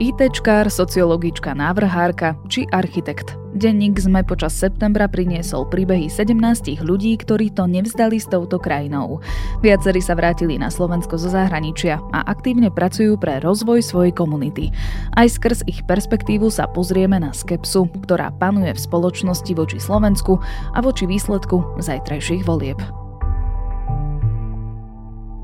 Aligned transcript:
ITčkár, 0.00 0.72
sociologička, 0.72 1.52
návrhárka 1.52 2.32
či 2.48 2.64
architekt. 2.72 3.36
Denník 3.52 4.00
sme 4.00 4.24
počas 4.24 4.56
septembra 4.56 5.04
priniesol 5.12 5.68
príbehy 5.68 6.08
17 6.08 6.80
ľudí, 6.80 7.20
ktorí 7.20 7.52
to 7.52 7.68
nevzdali 7.68 8.16
s 8.16 8.24
touto 8.24 8.56
krajinou. 8.56 9.20
Viacerí 9.60 10.00
sa 10.00 10.16
vrátili 10.16 10.56
na 10.56 10.72
Slovensko 10.72 11.20
zo 11.20 11.28
zahraničia 11.28 12.00
a 12.16 12.24
aktívne 12.24 12.72
pracujú 12.72 13.20
pre 13.20 13.44
rozvoj 13.44 13.84
svojej 13.84 14.16
komunity. 14.16 14.72
Aj 15.20 15.28
skrz 15.28 15.68
ich 15.68 15.84
perspektívu 15.84 16.48
sa 16.48 16.64
pozrieme 16.64 17.20
na 17.20 17.36
skepsu, 17.36 17.84
ktorá 18.00 18.32
panuje 18.40 18.72
v 18.72 18.80
spoločnosti 18.80 19.52
voči 19.52 19.76
Slovensku 19.76 20.40
a 20.72 20.78
voči 20.80 21.04
výsledku 21.04 21.76
zajtrajších 21.76 22.48
volieb. 22.48 22.80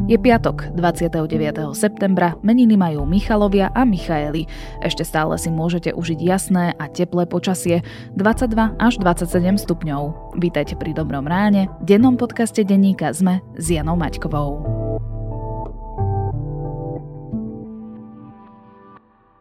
Je 0.07 0.15
piatok, 0.15 0.71
29. 0.79 1.75
septembra, 1.75 2.39
meniny 2.39 2.79
majú 2.79 3.03
Michalovia 3.03 3.75
a 3.75 3.83
Michaeli. 3.83 4.47
Ešte 4.79 5.03
stále 5.03 5.35
si 5.35 5.51
môžete 5.51 5.91
užiť 5.91 6.23
jasné 6.23 6.79
a 6.79 6.87
teplé 6.87 7.27
počasie 7.27 7.83
22 8.15 8.79
až 8.79 9.03
27 9.03 9.59
stupňov. 9.67 10.31
Vítajte 10.39 10.79
pri 10.79 10.95
Dobrom 10.95 11.27
ráne, 11.27 11.67
dennom 11.83 12.15
podcaste 12.15 12.63
denníka 12.63 13.11
ZME 13.11 13.43
s 13.59 13.67
Janou 13.67 13.99
Maťkovou. 13.99 14.63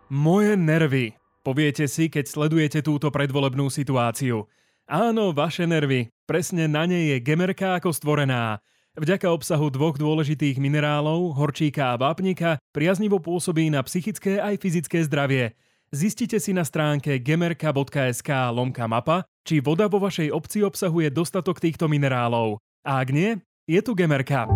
Moje 0.10 0.58
nervy. 0.58 1.14
Poviete 1.46 1.86
si, 1.86 2.10
keď 2.10 2.26
sledujete 2.26 2.82
túto 2.82 3.14
predvolebnú 3.14 3.70
situáciu. 3.70 4.50
Áno, 4.90 5.30
vaše 5.30 5.70
nervy. 5.70 6.10
Presne 6.26 6.66
na 6.66 6.90
nej 6.90 7.14
je 7.14 7.18
Gemerka 7.22 7.78
ako 7.78 7.94
stvorená. 7.94 8.66
Vďaka 8.96 9.28
obsahu 9.28 9.68
dvoch 9.76 10.00
dôležitých 10.00 10.56
minerálov, 10.56 11.36
horčíka 11.36 11.92
a 11.92 12.00
vápnika, 12.00 12.64
priaznivo 12.72 13.20
pôsobí 13.20 13.68
na 13.68 13.84
psychické 13.84 14.40
aj 14.40 14.56
fyzické 14.56 15.04
zdravie. 15.04 15.52
Zistite 15.92 16.40
si 16.40 16.56
na 16.56 16.64
stránke 16.64 17.20
gemerka.sk 17.20 18.30
lomka 18.56 18.88
mapa, 18.88 19.28
či 19.44 19.60
voda 19.60 19.92
vo 19.92 20.00
vašej 20.00 20.32
obci 20.32 20.64
obsahuje 20.64 21.12
dostatok 21.12 21.60
týchto 21.60 21.92
minerálov. 21.92 22.64
A 22.88 23.04
ak 23.04 23.12
nie, 23.12 23.36
je 23.68 23.84
tu 23.84 23.92
Gemerka. 24.00 24.48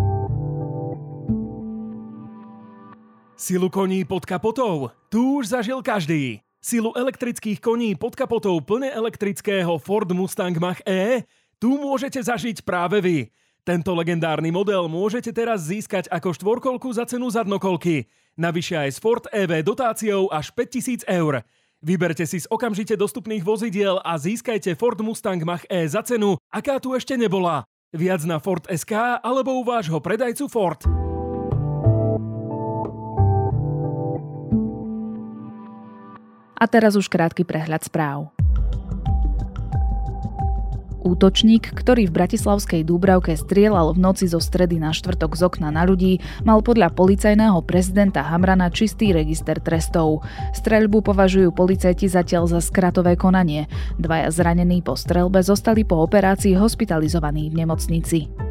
Silu 3.36 3.68
koní 3.68 4.08
pod 4.08 4.24
kapotou? 4.24 4.88
Tu 5.12 5.20
už 5.20 5.52
zažil 5.52 5.84
každý. 5.84 6.40
Silu 6.64 6.96
elektrických 6.96 7.60
koní 7.60 7.92
pod 7.92 8.16
kapotou 8.16 8.56
plne 8.64 8.88
elektrického 8.88 9.76
Ford 9.76 10.08
Mustang 10.16 10.56
Mach-E? 10.56 11.28
Tu 11.60 11.68
môžete 11.76 12.24
zažiť 12.24 12.64
práve 12.64 13.04
vy. 13.04 13.18
Tento 13.60 13.92
legendárny 13.92 14.48
model 14.48 14.88
môžete 14.88 15.36
teraz 15.36 15.68
získať 15.68 16.08
ako 16.08 16.32
štvorkolku 16.32 16.88
za 16.96 17.04
cenu 17.04 17.28
zadnokolky. 17.28 18.08
Navyše 18.40 18.88
aj 18.88 18.90
s 18.96 18.98
Ford 18.98 19.24
EV 19.28 19.60
dotáciou 19.60 20.32
až 20.32 20.48
5000 20.56 21.04
eur. 21.04 21.44
Vyberte 21.80 22.24
si 22.24 22.40
z 22.40 22.48
okamžite 22.48 22.96
dostupných 22.96 23.44
vozidiel 23.44 24.00
a 24.00 24.16
získajte 24.16 24.76
Ford 24.76 25.00
Mustang 25.00 25.40
Mach-E 25.44 25.88
za 25.88 26.00
cenu, 26.04 26.40
aká 26.48 26.80
tu 26.80 26.96
ešte 26.96 27.16
nebola. 27.20 27.68
Viac 27.92 28.24
na 28.24 28.40
Ford 28.40 28.64
SK 28.64 29.20
alebo 29.20 29.60
u 29.60 29.62
vášho 29.64 30.00
predajcu 30.00 30.48
Ford. 30.48 30.80
A 36.60 36.64
teraz 36.68 36.92
už 36.96 37.08
krátky 37.08 37.44
prehľad 37.48 37.84
správ. 37.84 38.28
Útočník, 41.00 41.72
ktorý 41.72 42.12
v 42.12 42.16
bratislavskej 42.20 42.84
Dúbravke 42.84 43.32
strieľal 43.32 43.96
v 43.96 44.04
noci 44.04 44.28
zo 44.28 44.36
stredy 44.36 44.76
na 44.76 44.92
štvrtok 44.92 45.32
z 45.32 45.42
okna 45.48 45.72
na 45.72 45.88
ľudí, 45.88 46.20
mal 46.44 46.60
podľa 46.60 46.92
policajného 46.92 47.56
prezidenta 47.64 48.20
Hamrana 48.20 48.68
čistý 48.68 49.16
register 49.16 49.56
trestov. 49.56 50.20
Streľbu 50.52 51.00
považujú 51.00 51.56
policajti 51.56 52.04
zatiaľ 52.04 52.52
za 52.52 52.60
skratové 52.60 53.16
konanie. 53.16 53.64
Dvaja 53.96 54.28
zranení 54.28 54.84
po 54.84 54.92
strelbe 54.92 55.40
zostali 55.40 55.88
po 55.88 56.04
operácii 56.04 56.52
hospitalizovaní 56.56 57.48
v 57.48 57.64
nemocnici. 57.64 58.49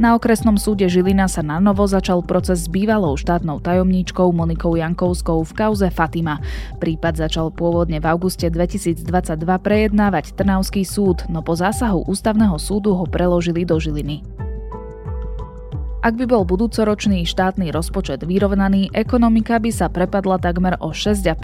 Na 0.00 0.16
okresnom 0.16 0.56
súde 0.56 0.88
Žilina 0.88 1.28
sa 1.28 1.44
na 1.44 1.60
novo 1.60 1.84
začal 1.84 2.24
proces 2.24 2.64
s 2.64 2.72
bývalou 2.72 3.20
štátnou 3.20 3.60
tajomníčkou 3.60 4.32
Monikou 4.32 4.72
Jankovskou 4.72 5.44
v 5.44 5.52
kauze 5.52 5.92
Fatima. 5.92 6.40
Prípad 6.80 7.20
začal 7.20 7.52
pôvodne 7.52 8.00
v 8.00 8.08
auguste 8.08 8.48
2022 8.48 9.04
prejednávať 9.60 10.32
Trnavský 10.32 10.88
súd, 10.88 11.28
no 11.28 11.44
po 11.44 11.52
zásahu 11.52 12.08
ústavného 12.08 12.56
súdu 12.56 12.96
ho 12.96 13.04
preložili 13.04 13.68
do 13.68 13.76
Žiliny. 13.76 14.24
Ak 16.00 16.16
by 16.16 16.24
bol 16.24 16.48
budúcoročný 16.48 17.28
štátny 17.28 17.76
rozpočet 17.76 18.24
vyrovnaný, 18.24 18.88
ekonomika 18.96 19.60
by 19.60 19.68
sa 19.68 19.92
prepadla 19.92 20.40
takmer 20.40 20.80
o 20.80 20.96
6,5%. 20.96 21.36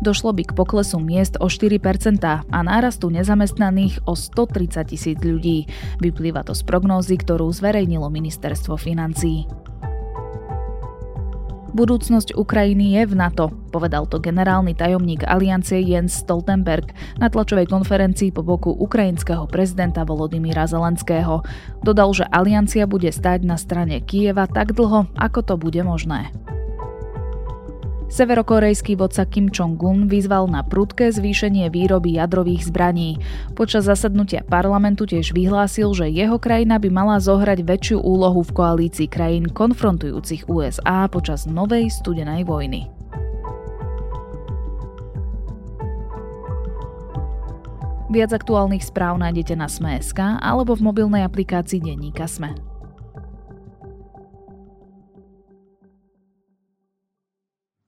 Došlo 0.00 0.32
by 0.32 0.48
k 0.48 0.56
poklesu 0.56 0.96
miest 0.96 1.36
o 1.36 1.52
4% 1.52 2.24
a 2.24 2.58
nárastu 2.64 3.12
nezamestnaných 3.12 4.00
o 4.08 4.16
130 4.16 4.88
tisíc 4.88 5.20
ľudí. 5.20 5.68
Vyplýva 6.00 6.40
to 6.40 6.56
z 6.56 6.64
prognózy, 6.64 7.20
ktorú 7.20 7.52
zverejnilo 7.52 8.08
ministerstvo 8.08 8.80
financií. 8.80 9.44
Budúcnosť 11.74 12.38
Ukrajiny 12.38 12.94
je 12.94 13.02
v 13.10 13.14
NATO, 13.18 13.50
povedal 13.74 14.06
to 14.06 14.22
generálny 14.22 14.78
tajomník 14.78 15.26
aliancie 15.26 15.82
Jens 15.82 16.22
Stoltenberg 16.22 16.94
na 17.18 17.26
tlačovej 17.26 17.66
konferencii 17.66 18.30
po 18.30 18.46
boku 18.46 18.70
ukrajinského 18.70 19.50
prezidenta 19.50 20.06
Volodymyra 20.06 20.70
Zelenského. 20.70 21.42
Dodal, 21.82 22.14
že 22.14 22.30
aliancia 22.30 22.86
bude 22.86 23.10
stáť 23.10 23.42
na 23.42 23.58
strane 23.58 23.98
Kieva 24.06 24.46
tak 24.46 24.70
dlho, 24.78 25.10
ako 25.18 25.42
to 25.42 25.54
bude 25.58 25.82
možné. 25.82 26.30
Severokorejský 28.14 28.94
vodca 28.94 29.26
Kim 29.26 29.50
Jong-un 29.50 30.06
vyzval 30.06 30.46
na 30.46 30.62
prudké 30.62 31.10
zvýšenie 31.10 31.66
výroby 31.66 32.14
jadrových 32.14 32.70
zbraní. 32.70 33.18
Počas 33.58 33.90
zasadnutia 33.90 34.46
parlamentu 34.46 35.02
tiež 35.02 35.34
vyhlásil, 35.34 35.90
že 35.98 36.06
jeho 36.14 36.38
krajina 36.38 36.78
by 36.78 36.94
mala 36.94 37.18
zohrať 37.18 37.66
väčšiu 37.66 37.98
úlohu 37.98 38.46
v 38.46 38.54
koalícii 38.54 39.10
krajín 39.10 39.50
konfrontujúcich 39.50 40.46
USA 40.46 41.10
počas 41.10 41.50
novej 41.50 41.90
studenej 41.90 42.46
vojny. 42.46 42.86
Viac 48.14 48.30
aktuálnych 48.30 48.86
správ 48.86 49.18
nájdete 49.18 49.58
na 49.58 49.66
Sme.sk 49.66 50.38
alebo 50.38 50.78
v 50.78 50.86
mobilnej 50.86 51.26
aplikácii 51.26 51.82
Denníka 51.82 52.30
Sme. 52.30 52.73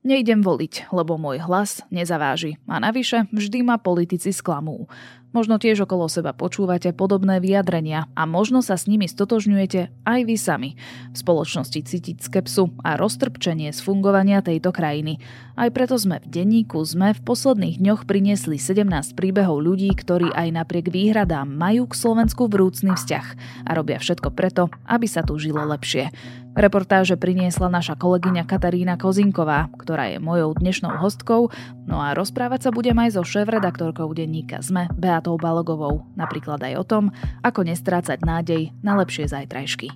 Nejdem 0.06 0.38
voliť, 0.38 0.94
lebo 0.94 1.18
môj 1.18 1.42
hlas 1.42 1.82
nezaváži. 1.90 2.62
A 2.70 2.78
navyše 2.78 3.26
vždy 3.34 3.66
ma 3.66 3.74
politici 3.74 4.30
sklamú. 4.30 4.86
Možno 5.34 5.58
tiež 5.58 5.82
okolo 5.82 6.06
seba 6.06 6.30
počúvate 6.30 6.94
podobné 6.94 7.42
vyjadrenia 7.42 8.06
a 8.14 8.22
možno 8.22 8.62
sa 8.62 8.78
s 8.78 8.86
nimi 8.86 9.10
stotožňujete 9.10 10.06
aj 10.06 10.20
vy 10.22 10.36
sami. 10.38 10.70
V 11.10 11.16
spoločnosti 11.18 11.82
cítiť 11.82 12.22
skepsu 12.22 12.70
a 12.86 12.94
roztrpčenie 12.94 13.74
z 13.74 13.82
fungovania 13.82 14.46
tejto 14.46 14.70
krajiny. 14.70 15.18
Aj 15.58 15.74
preto 15.74 15.98
sme 15.98 16.22
v 16.22 16.30
denníku 16.30 16.78
sme 16.86 17.10
v 17.10 17.20
posledných 17.26 17.82
dňoch 17.82 18.06
priniesli 18.06 18.62
17 18.62 18.86
príbehov 19.18 19.58
ľudí, 19.58 19.90
ktorí 19.90 20.30
aj 20.30 20.54
napriek 20.54 20.86
výhradám 20.86 21.50
majú 21.50 21.90
k 21.90 21.98
Slovensku 21.98 22.46
vrúcný 22.46 22.94
vzťah 22.94 23.26
a 23.66 23.70
robia 23.74 23.98
všetko 23.98 24.30
preto, 24.38 24.70
aby 24.86 25.10
sa 25.10 25.26
tu 25.26 25.34
žilo 25.34 25.66
lepšie. 25.66 26.14
Reportáže 26.56 27.20
priniesla 27.20 27.68
naša 27.68 28.00
kolegyňa 28.00 28.48
Katarína 28.48 28.96
Kozinková, 28.96 29.68
ktorá 29.76 30.08
je 30.08 30.16
mojou 30.16 30.56
dnešnou 30.56 31.04
hostkou, 31.04 31.52
no 31.84 32.00
a 32.00 32.16
rozprávať 32.16 32.64
sa 32.64 32.70
budem 32.72 32.96
aj 32.96 33.20
so 33.20 33.22
šéf-redaktorkou 33.28 34.08
denníka 34.16 34.64
ZME 34.64 34.88
Beatou 34.96 35.36
Balogovou, 35.36 36.08
napríklad 36.16 36.64
aj 36.64 36.74
o 36.80 36.84
tom, 36.88 37.04
ako 37.44 37.60
nestrácať 37.60 38.24
nádej 38.24 38.72
na 38.80 38.96
lepšie 38.96 39.28
zajtrajšky. 39.28 39.92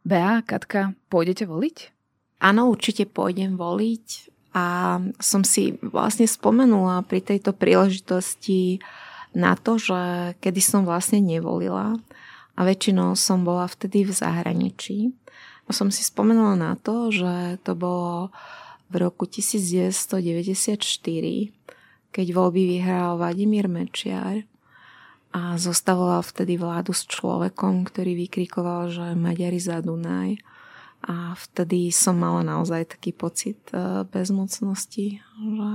Bea, 0.00 0.40
Katka, 0.40 0.96
pôjdete 1.12 1.44
voliť? 1.44 1.76
Áno, 2.40 2.72
určite 2.72 3.04
pôjdem 3.04 3.60
voliť 3.60 4.32
a 4.56 4.96
som 5.20 5.44
si 5.44 5.76
vlastne 5.84 6.24
spomenula 6.24 7.04
pri 7.04 7.20
tejto 7.20 7.52
príležitosti 7.52 8.80
na 9.36 9.52
to, 9.52 9.76
že 9.76 10.32
kedy 10.40 10.64
som 10.64 10.88
vlastne 10.88 11.20
nevolila 11.20 12.00
a 12.60 12.68
väčšinou 12.68 13.16
som 13.16 13.40
bola 13.40 13.64
vtedy 13.64 14.04
v 14.04 14.12
zahraničí. 14.12 15.16
A 15.64 15.72
som 15.72 15.88
si 15.88 16.04
spomenula 16.04 16.60
na 16.60 16.76
to, 16.76 17.08
že 17.08 17.56
to 17.64 17.72
bolo 17.72 18.28
v 18.92 19.00
roku 19.00 19.24
1994, 19.24 20.76
keď 22.12 22.26
voľby 22.36 22.62
vyhral 22.76 23.16
Vladimír 23.16 23.64
Mečiar 23.64 24.44
a 25.32 25.56
zostavoval 25.56 26.20
vtedy 26.20 26.60
vládu 26.60 26.92
s 26.92 27.08
človekom, 27.08 27.88
ktorý 27.88 28.28
vykrikoval, 28.28 28.92
že 28.92 29.16
Maďari 29.16 29.62
za 29.62 29.80
Dunaj. 29.80 30.36
A 31.00 31.32
vtedy 31.32 31.88
som 31.88 32.20
mala 32.20 32.44
naozaj 32.44 32.92
taký 32.92 33.16
pocit 33.16 33.56
e, 33.72 34.04
bezmocnosti, 34.04 35.16
že 35.22 35.72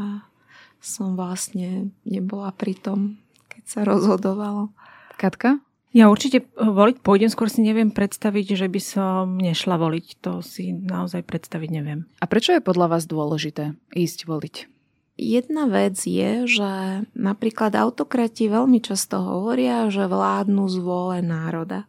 som 0.77 1.17
vlastne 1.17 1.89
nebola 2.05 2.53
pri 2.53 2.77
tom, 2.77 3.17
keď 3.49 3.63
sa 3.65 3.81
rozhodovalo. 3.89 4.69
Katka? 5.17 5.64
Ja 5.95 6.11
určite 6.11 6.43
voliť 6.59 6.99
pôjdem, 6.99 7.31
skôr 7.31 7.47
si 7.47 7.63
neviem 7.63 7.87
predstaviť, 7.87 8.59
že 8.59 8.67
by 8.67 8.81
som 8.83 9.39
nešla 9.39 9.79
voliť. 9.79 10.19
To 10.27 10.43
si 10.43 10.75
naozaj 10.75 11.23
predstaviť 11.23 11.69
neviem. 11.71 12.03
A 12.19 12.27
prečo 12.27 12.51
je 12.51 12.59
podľa 12.59 12.91
vás 12.91 13.07
dôležité 13.07 13.79
ísť 13.95 14.27
voliť? 14.27 14.55
Jedna 15.15 15.71
vec 15.71 15.95
je, 15.95 16.43
že 16.43 16.71
napríklad 17.15 17.71
autokrati 17.79 18.51
veľmi 18.51 18.83
často 18.83 19.23
hovoria, 19.23 19.87
že 19.87 20.11
vládnu 20.11 20.67
z 20.67 20.77
vôle 20.83 21.23
národa. 21.23 21.87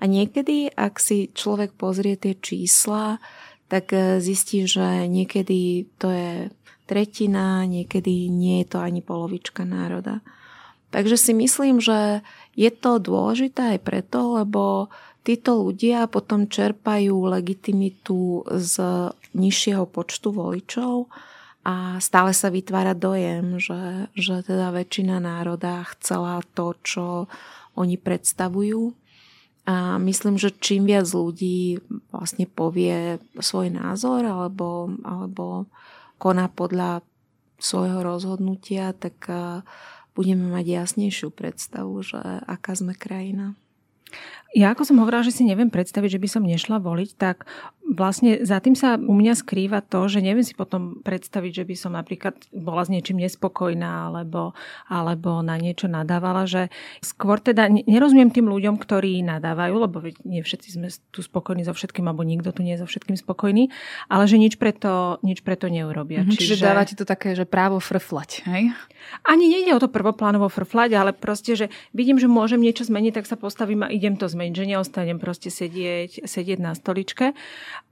A 0.00 0.08
niekedy, 0.08 0.72
ak 0.72 0.96
si 0.96 1.28
človek 1.28 1.76
pozrie 1.76 2.16
tie 2.16 2.32
čísla, 2.40 3.20
tak 3.68 3.92
zistí, 4.24 4.64
že 4.64 5.04
niekedy 5.04 5.92
to 6.00 6.08
je 6.08 6.48
tretina, 6.88 7.68
niekedy 7.68 8.32
nie 8.32 8.64
je 8.64 8.72
to 8.72 8.78
ani 8.80 9.04
polovička 9.04 9.68
národa. 9.68 10.24
Takže 10.94 11.18
si 11.18 11.34
myslím, 11.34 11.82
že 11.82 12.22
je 12.54 12.70
to 12.70 13.02
dôležité 13.02 13.74
aj 13.74 13.80
preto, 13.82 14.38
lebo 14.38 14.94
títo 15.26 15.58
ľudia 15.66 16.06
potom 16.06 16.46
čerpajú 16.46 17.34
legitimitu 17.34 18.46
z 18.46 18.78
nižšieho 19.34 19.90
počtu 19.90 20.30
voličov 20.30 21.10
a 21.66 21.98
stále 21.98 22.30
sa 22.30 22.46
vytvára 22.46 22.94
dojem, 22.94 23.58
že, 23.58 24.06
že 24.14 24.46
teda 24.46 24.70
väčšina 24.70 25.18
národa 25.18 25.82
chcela 25.96 26.38
to, 26.54 26.78
čo 26.86 27.26
oni 27.74 27.98
predstavujú. 27.98 28.94
A 29.64 29.98
myslím, 29.98 30.38
že 30.38 30.54
čím 30.54 30.86
viac 30.86 31.10
ľudí 31.10 31.80
vlastne 32.14 32.46
povie 32.46 33.18
svoj 33.40 33.72
názor 33.72 34.22
alebo, 34.22 34.94
alebo 35.02 35.66
koná 36.22 36.52
podľa 36.52 37.00
svojho 37.56 38.04
rozhodnutia, 38.04 38.92
tak 38.92 39.24
budeme 40.14 40.46
mať 40.48 40.86
jasnejšiu 40.86 41.34
predstavu, 41.34 42.00
že 42.06 42.18
aká 42.46 42.78
sme 42.78 42.94
krajina. 42.94 43.58
Ja 44.54 44.70
ako 44.70 44.86
som 44.86 45.02
hovorila, 45.02 45.26
že 45.26 45.34
si 45.34 45.42
neviem 45.42 45.66
predstaviť, 45.66 46.14
že 46.14 46.22
by 46.22 46.28
som 46.30 46.46
nešla 46.46 46.78
voliť, 46.78 47.10
tak 47.18 47.42
vlastne 47.84 48.46
za 48.46 48.62
tým 48.62 48.78
sa 48.78 48.94
u 48.94 49.10
mňa 49.10 49.34
skrýva 49.34 49.82
to, 49.82 50.06
že 50.06 50.22
neviem 50.22 50.46
si 50.46 50.54
potom 50.54 51.02
predstaviť, 51.02 51.52
že 51.62 51.64
by 51.66 51.74
som 51.74 51.92
napríklad 51.98 52.38
bola 52.54 52.86
s 52.86 52.88
niečím 52.88 53.18
nespokojná 53.18 54.08
alebo, 54.08 54.54
alebo 54.86 55.42
na 55.42 55.58
niečo 55.58 55.90
nadávala, 55.90 56.46
že 56.46 56.70
skôr 57.02 57.42
teda 57.42 57.66
nerozumiem 57.66 58.30
tým 58.30 58.46
ľuďom, 58.46 58.78
ktorí 58.78 59.26
nadávajú, 59.26 59.74
lebo 59.74 59.96
nie 60.22 60.40
všetci 60.40 60.68
sme 60.70 60.88
tu 61.10 61.20
spokojní 61.20 61.66
so 61.66 61.74
všetkým, 61.74 62.06
alebo 62.06 62.22
nikto 62.22 62.54
tu 62.54 62.62
nie 62.62 62.78
je 62.78 62.86
so 62.86 62.88
všetkým 62.88 63.18
spokojný, 63.18 63.74
ale 64.06 64.24
že 64.30 64.38
nič 64.38 64.54
preto, 64.54 65.18
nič 65.26 65.42
preto 65.42 65.66
neurobia. 65.66 66.22
Mm-hmm, 66.22 66.38
čiže, 66.38 66.54
čiže 66.56 66.62
dávate 66.62 66.94
to 66.94 67.02
také, 67.02 67.34
že 67.34 67.42
právo 67.42 67.82
frflať, 67.82 68.46
hej? 68.46 68.70
Ani 69.26 69.50
nejde 69.50 69.74
o 69.74 69.82
to 69.82 69.90
prvoplánovo 69.90 70.46
frflať, 70.46 70.94
ale 70.94 71.10
proste, 71.12 71.58
že 71.58 71.66
vidím, 71.90 72.22
že 72.22 72.30
môžem 72.30 72.62
niečo 72.62 72.86
zmeniť, 72.88 73.18
tak 73.20 73.26
sa 73.28 73.36
postavím 73.36 73.84
a 73.84 73.92
idem 73.92 74.16
to 74.16 74.24
zmeniť 74.24 74.43
zmeniť, 74.44 74.60
že 74.60 74.68
neostanem 74.68 75.16
proste 75.16 75.48
sedieť, 75.48 76.28
sedieť 76.28 76.60
na 76.60 76.76
stoličke. 76.76 77.32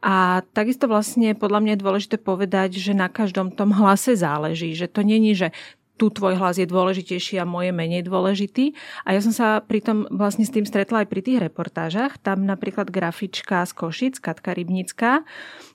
A 0.04 0.44
takisto 0.52 0.84
vlastne 0.84 1.32
podľa 1.32 1.64
mňa 1.64 1.72
je 1.72 1.82
dôležité 1.82 2.16
povedať, 2.20 2.76
že 2.76 2.92
na 2.92 3.08
každom 3.08 3.48
tom 3.56 3.72
hlase 3.72 4.12
záleží, 4.12 4.76
že 4.76 4.92
to 4.92 5.00
není, 5.00 5.32
že 5.32 5.56
tu 6.00 6.10
tvoj 6.10 6.40
hlas 6.40 6.58
je 6.58 6.66
dôležitejší 6.66 7.38
a 7.38 7.46
moje 7.46 7.70
menej 7.70 8.02
dôležitý. 8.08 8.74
A 9.06 9.14
ja 9.14 9.20
som 9.22 9.30
sa 9.30 9.62
pritom 9.62 10.08
vlastne 10.10 10.42
s 10.42 10.50
tým 10.50 10.66
stretla 10.66 11.04
aj 11.04 11.08
pri 11.10 11.20
tých 11.22 11.38
reportážach. 11.38 12.18
Tam 12.18 12.42
napríklad 12.42 12.90
grafička 12.90 13.62
z 13.68 13.72
Košic, 13.76 14.14
Katka 14.18 14.56
Rybnická, 14.56 15.22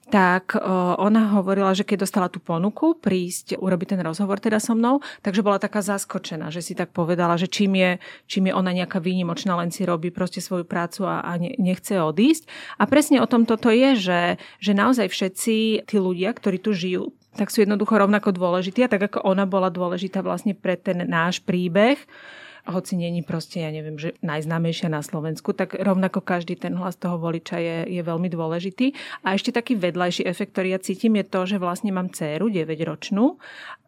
tak 0.07 0.55
ona 1.03 1.35
hovorila, 1.35 1.75
že 1.75 1.83
keď 1.83 2.07
dostala 2.07 2.27
tú 2.31 2.39
ponuku 2.39 2.95
prísť 2.95 3.59
urobiť 3.59 3.87
ten 3.95 4.01
rozhovor 4.07 4.39
teda 4.39 4.55
so 4.63 4.71
mnou, 4.71 5.03
takže 5.19 5.43
bola 5.43 5.59
taká 5.59 5.83
zaskočená, 5.83 6.47
že 6.47 6.63
si 6.63 6.79
tak 6.79 6.95
povedala, 6.95 7.35
že 7.35 7.51
čím 7.51 7.75
je, 7.75 7.91
čím 8.23 8.47
je 8.47 8.53
ona 8.55 8.71
nejaká 8.71 9.03
výnimočná, 9.03 9.59
len 9.59 9.67
si 9.67 9.83
robí 9.83 10.07
proste 10.07 10.39
svoju 10.39 10.63
prácu 10.63 11.03
a, 11.03 11.27
a 11.27 11.35
nechce 11.39 11.99
odísť. 11.99 12.47
A 12.79 12.87
presne 12.87 13.19
o 13.19 13.27
tom 13.27 13.43
toto 13.43 13.67
je, 13.67 13.99
že, 13.99 14.21
že 14.63 14.71
naozaj 14.71 15.11
všetci 15.11 15.55
tí 15.83 15.97
ľudia, 15.99 16.31
ktorí 16.31 16.63
tu 16.63 16.71
žijú, 16.71 17.11
tak 17.37 17.53
sú 17.53 17.61
jednoducho 17.61 18.01
rovnako 18.01 18.33
dôležití 18.33 18.81
a 18.83 18.91
tak 18.91 19.13
ako 19.13 19.21
ona 19.23 19.45
bola 19.45 19.69
dôležitá 19.69 20.25
vlastne 20.25 20.57
pre 20.57 20.75
ten 20.75 21.05
náš 21.05 21.39
príbeh, 21.45 22.01
hoci 22.67 22.99
není 22.99 23.23
proste, 23.23 23.63
ja 23.63 23.71
neviem, 23.71 23.95
že 23.95 24.19
najznámejšia 24.19 24.91
na 24.91 24.99
Slovensku, 24.99 25.55
tak 25.55 25.79
rovnako 25.79 26.19
každý 26.19 26.59
ten 26.59 26.75
hlas 26.75 26.99
toho 26.99 27.15
voliča 27.15 27.57
je, 27.63 27.77
je 27.87 28.01
veľmi 28.03 28.27
dôležitý. 28.27 28.91
A 29.23 29.39
ešte 29.39 29.55
taký 29.55 29.79
vedľajší 29.79 30.27
efekt, 30.27 30.51
ktorý 30.51 30.75
ja 30.75 30.79
cítim, 30.83 31.15
je 31.15 31.25
to, 31.25 31.47
že 31.47 31.63
vlastne 31.63 31.95
mám 31.95 32.11
dceru 32.11 32.51
9-ročnú 32.51 33.39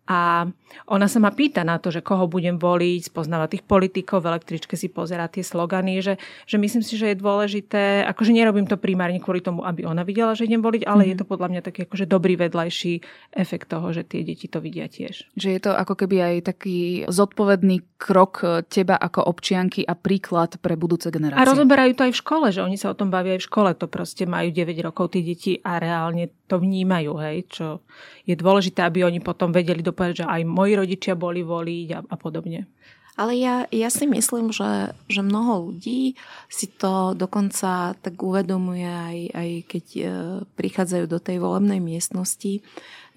a 0.10 0.50
ona 0.90 1.06
sa 1.06 1.22
ma 1.22 1.30
pýta 1.30 1.62
na 1.62 1.78
to, 1.78 1.94
že 1.94 2.02
koho 2.02 2.26
budem 2.26 2.58
voliť, 2.58 3.14
spoznáva 3.14 3.46
tých 3.46 3.62
politikov, 3.62 4.26
v 4.26 4.34
električke 4.34 4.74
si 4.74 4.90
pozerá 4.90 5.30
tie 5.30 5.46
slogany, 5.46 6.02
že, 6.02 6.18
že 6.50 6.58
myslím 6.58 6.82
si, 6.82 6.98
že 6.98 7.14
je 7.14 7.22
dôležité, 7.22 8.10
akože 8.10 8.34
nerobím 8.34 8.66
to 8.66 8.82
primárne 8.82 9.22
kvôli 9.22 9.46
tomu, 9.46 9.62
aby 9.62 9.86
ona 9.86 10.02
videla, 10.02 10.34
že 10.34 10.50
idem 10.50 10.66
voliť, 10.66 10.90
ale 10.90 11.06
mm. 11.06 11.10
je 11.14 11.16
to 11.22 11.26
podľa 11.30 11.48
mňa 11.54 11.62
taký 11.62 11.86
akože 11.86 12.10
dobrý 12.10 12.42
vedľajší 12.42 12.94
efekt 13.38 13.70
toho, 13.70 13.94
že 13.94 14.02
tie 14.02 14.26
deti 14.26 14.50
to 14.50 14.58
vidia 14.58 14.90
tiež. 14.90 15.30
Že 15.38 15.50
je 15.54 15.62
to 15.62 15.72
ako 15.78 15.94
keby 15.94 16.18
aj 16.18 16.36
taký 16.58 17.06
zodpovedný 17.06 18.02
krok 18.02 18.66
teba 18.66 18.98
ako 18.98 19.30
občianky 19.30 19.86
a 19.86 19.94
príklad 19.94 20.58
pre 20.58 20.74
budúce 20.74 21.14
generácie. 21.14 21.38
A 21.38 21.50
rozoberajú 21.54 21.94
to 21.94 22.10
aj 22.10 22.14
v 22.18 22.22
škole, 22.26 22.48
že 22.50 22.66
oni 22.66 22.82
sa 22.82 22.90
o 22.90 22.98
tom 22.98 23.14
bavia 23.14 23.38
aj 23.38 23.46
v 23.46 23.48
škole, 23.54 23.70
to 23.78 23.86
proste 23.86 24.26
majú 24.26 24.50
9 24.50 24.74
rokov 24.82 25.14
tí 25.14 25.22
deti 25.22 25.62
a 25.62 25.78
reálne 25.78 26.39
to 26.50 26.58
vnímajú, 26.58 27.14
hej, 27.22 27.46
čo 27.46 27.86
je 28.26 28.34
dôležité, 28.34 28.82
aby 28.82 29.06
oni 29.06 29.22
potom 29.22 29.54
vedeli 29.54 29.86
do 29.86 29.94
povedať, 29.94 30.26
že 30.26 30.30
aj 30.30 30.42
moji 30.50 30.74
rodičia 30.74 31.14
boli 31.14 31.46
voliť 31.46 31.88
a, 31.94 32.00
a 32.02 32.16
podobne. 32.18 32.66
Ale 33.20 33.36
ja, 33.36 33.68
ja 33.68 33.92
si 33.92 34.08
myslím, 34.08 34.56
že, 34.56 34.96
že 35.12 35.20
mnoho 35.20 35.68
ľudí 35.68 36.16
si 36.48 36.72
to 36.72 37.12
dokonca 37.12 37.92
tak 38.00 38.16
uvedomuje 38.16 38.88
aj, 38.88 39.18
aj 39.36 39.50
keď 39.68 39.86
e, 39.92 40.04
prichádzajú 40.56 41.06
do 41.12 41.20
tej 41.20 41.44
volebnej 41.44 41.84
miestnosti. 41.84 42.64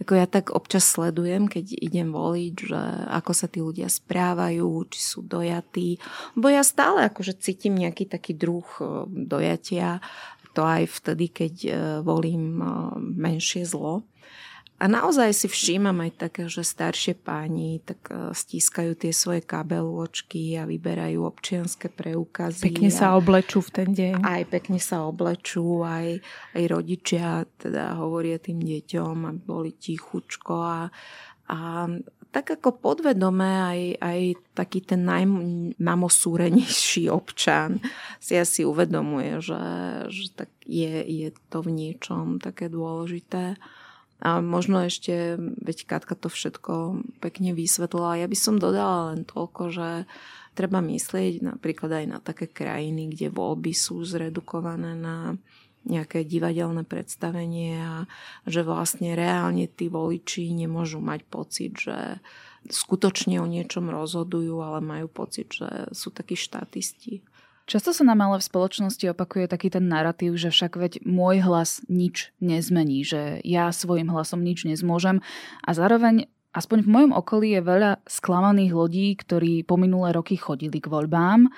Ako 0.03 0.19
ja 0.19 0.27
tak 0.27 0.51
občas 0.51 0.91
sledujem, 0.91 1.47
keď 1.47 1.79
idem 1.79 2.11
voliť, 2.11 2.55
že 2.67 2.83
ako 3.15 3.31
sa 3.31 3.47
tí 3.47 3.63
ľudia 3.63 3.87
správajú, 3.87 4.91
či 4.91 4.99
sú 4.99 5.23
dojatí. 5.23 6.03
Bo 6.35 6.51
ja 6.51 6.67
stále 6.67 7.07
akože 7.07 7.39
cítim 7.39 7.79
nejaký 7.79 8.11
taký 8.11 8.35
druh 8.35 8.67
e, 8.83 9.07
dojatia. 9.07 10.03
To 10.53 10.63
aj 10.65 10.85
vtedy, 11.01 11.27
keď 11.33 11.55
e, 11.65 11.71
volím 12.05 12.61
menšie 13.01 13.65
zlo. 13.65 14.05
A 14.83 14.91
naozaj 14.91 15.31
si 15.31 15.47
všímam 15.47 15.95
aj 16.03 16.27
také, 16.27 16.51
že 16.51 16.67
staršie 16.67 17.15
páni 17.15 17.79
tak 17.87 18.03
e, 18.11 18.35
stískajú 18.35 18.99
tie 18.99 19.15
svoje 19.15 19.39
kabelôčky 19.47 20.59
a 20.59 20.67
vyberajú 20.67 21.23
občianské 21.23 21.87
preukazy. 21.87 22.67
Pekne 22.67 22.91
sa 22.91 23.15
oblečú 23.15 23.63
v 23.63 23.71
ten 23.71 23.89
deň. 23.95 24.27
Aj 24.27 24.43
pekne 24.43 24.83
sa 24.83 25.07
oblečú, 25.07 25.87
aj, 25.87 26.19
aj 26.59 26.63
rodičia 26.67 27.47
teda 27.63 27.95
hovoria 27.95 28.43
tým 28.43 28.59
deťom, 28.59 29.31
aby 29.31 29.41
boli 29.47 29.71
tichučko 29.71 30.55
a, 30.59 30.91
a 31.47 31.87
tak 32.33 32.49
ako 32.49 32.81
podvedome 32.81 33.45
aj, 33.45 33.81
aj 34.01 34.21
taký 34.57 34.81
ten 34.81 35.05
najnamosúrenejší 35.05 37.13
občan 37.21 37.85
si 38.19 38.41
asi 38.41 38.65
uvedomuje, 38.65 39.45
že, 39.45 39.63
že 40.09 40.33
tak 40.33 40.49
je, 40.65 41.05
je 41.05 41.29
to 41.53 41.61
v 41.61 41.71
niečom 41.71 42.41
také 42.41 42.73
dôležité. 42.73 43.61
A 44.23 44.39
možno 44.39 44.87
ešte, 44.87 45.35
veď 45.37 45.79
Katka 45.85 46.15
to 46.15 46.31
všetko 46.31 47.05
pekne 47.19 47.59
vysvetlila, 47.59 48.23
ja 48.23 48.31
by 48.31 48.39
som 48.39 48.55
dodala 48.55 49.13
len 49.13 49.27
toľko, 49.27 49.63
že 49.75 49.89
treba 50.55 50.79
myslieť 50.79 51.43
napríklad 51.43 51.91
aj 51.91 52.07
na 52.07 52.19
také 52.23 52.47
krajiny, 52.47 53.11
kde 53.13 53.35
voľby 53.35 53.75
sú 53.75 53.99
zredukované 54.07 54.95
na 54.95 55.35
nejaké 55.83 56.23
divadelné 56.23 56.87
predstavenie 56.87 57.79
a 57.83 57.95
že 58.47 58.63
vlastne 58.63 59.19
reálne 59.19 59.67
tí 59.67 59.91
voliči 59.91 60.51
nemôžu 60.55 61.03
mať 61.03 61.21
pocit, 61.27 61.73
že 61.75 62.23
skutočne 62.71 63.43
o 63.43 63.47
niečom 63.51 63.91
rozhodujú, 63.91 64.63
ale 64.63 64.79
majú 64.79 65.11
pocit, 65.11 65.51
že 65.51 65.91
sú 65.91 66.15
takí 66.15 66.39
štatisti. 66.39 67.27
Často 67.67 67.95
sa 67.95 68.03
nám 68.03 68.27
ale 68.27 68.43
v 68.43 68.49
spoločnosti 68.51 69.07
opakuje 69.15 69.47
taký 69.47 69.71
ten 69.71 69.87
narratív, 69.87 70.35
že 70.35 70.51
však 70.51 70.77
veď 70.77 70.93
môj 71.07 71.47
hlas 71.47 71.79
nič 71.87 72.35
nezmení, 72.43 73.07
že 73.07 73.39
ja 73.47 73.71
svojim 73.71 74.11
hlasom 74.11 74.43
nič 74.43 74.67
nezmôžem 74.67 75.23
a 75.63 75.71
zároveň 75.71 76.27
aspoň 76.53 76.85
v 76.85 76.93
mojom 76.93 77.13
okolí 77.17 77.55
je 77.57 77.63
veľa 77.65 78.03
sklamaných 78.05 78.73
ľudí, 78.75 79.07
ktorí 79.15 79.63
po 79.63 79.79
minulé 79.79 80.11
roky 80.13 80.35
chodili 80.37 80.83
k 80.83 80.91
voľbám, 80.91 81.49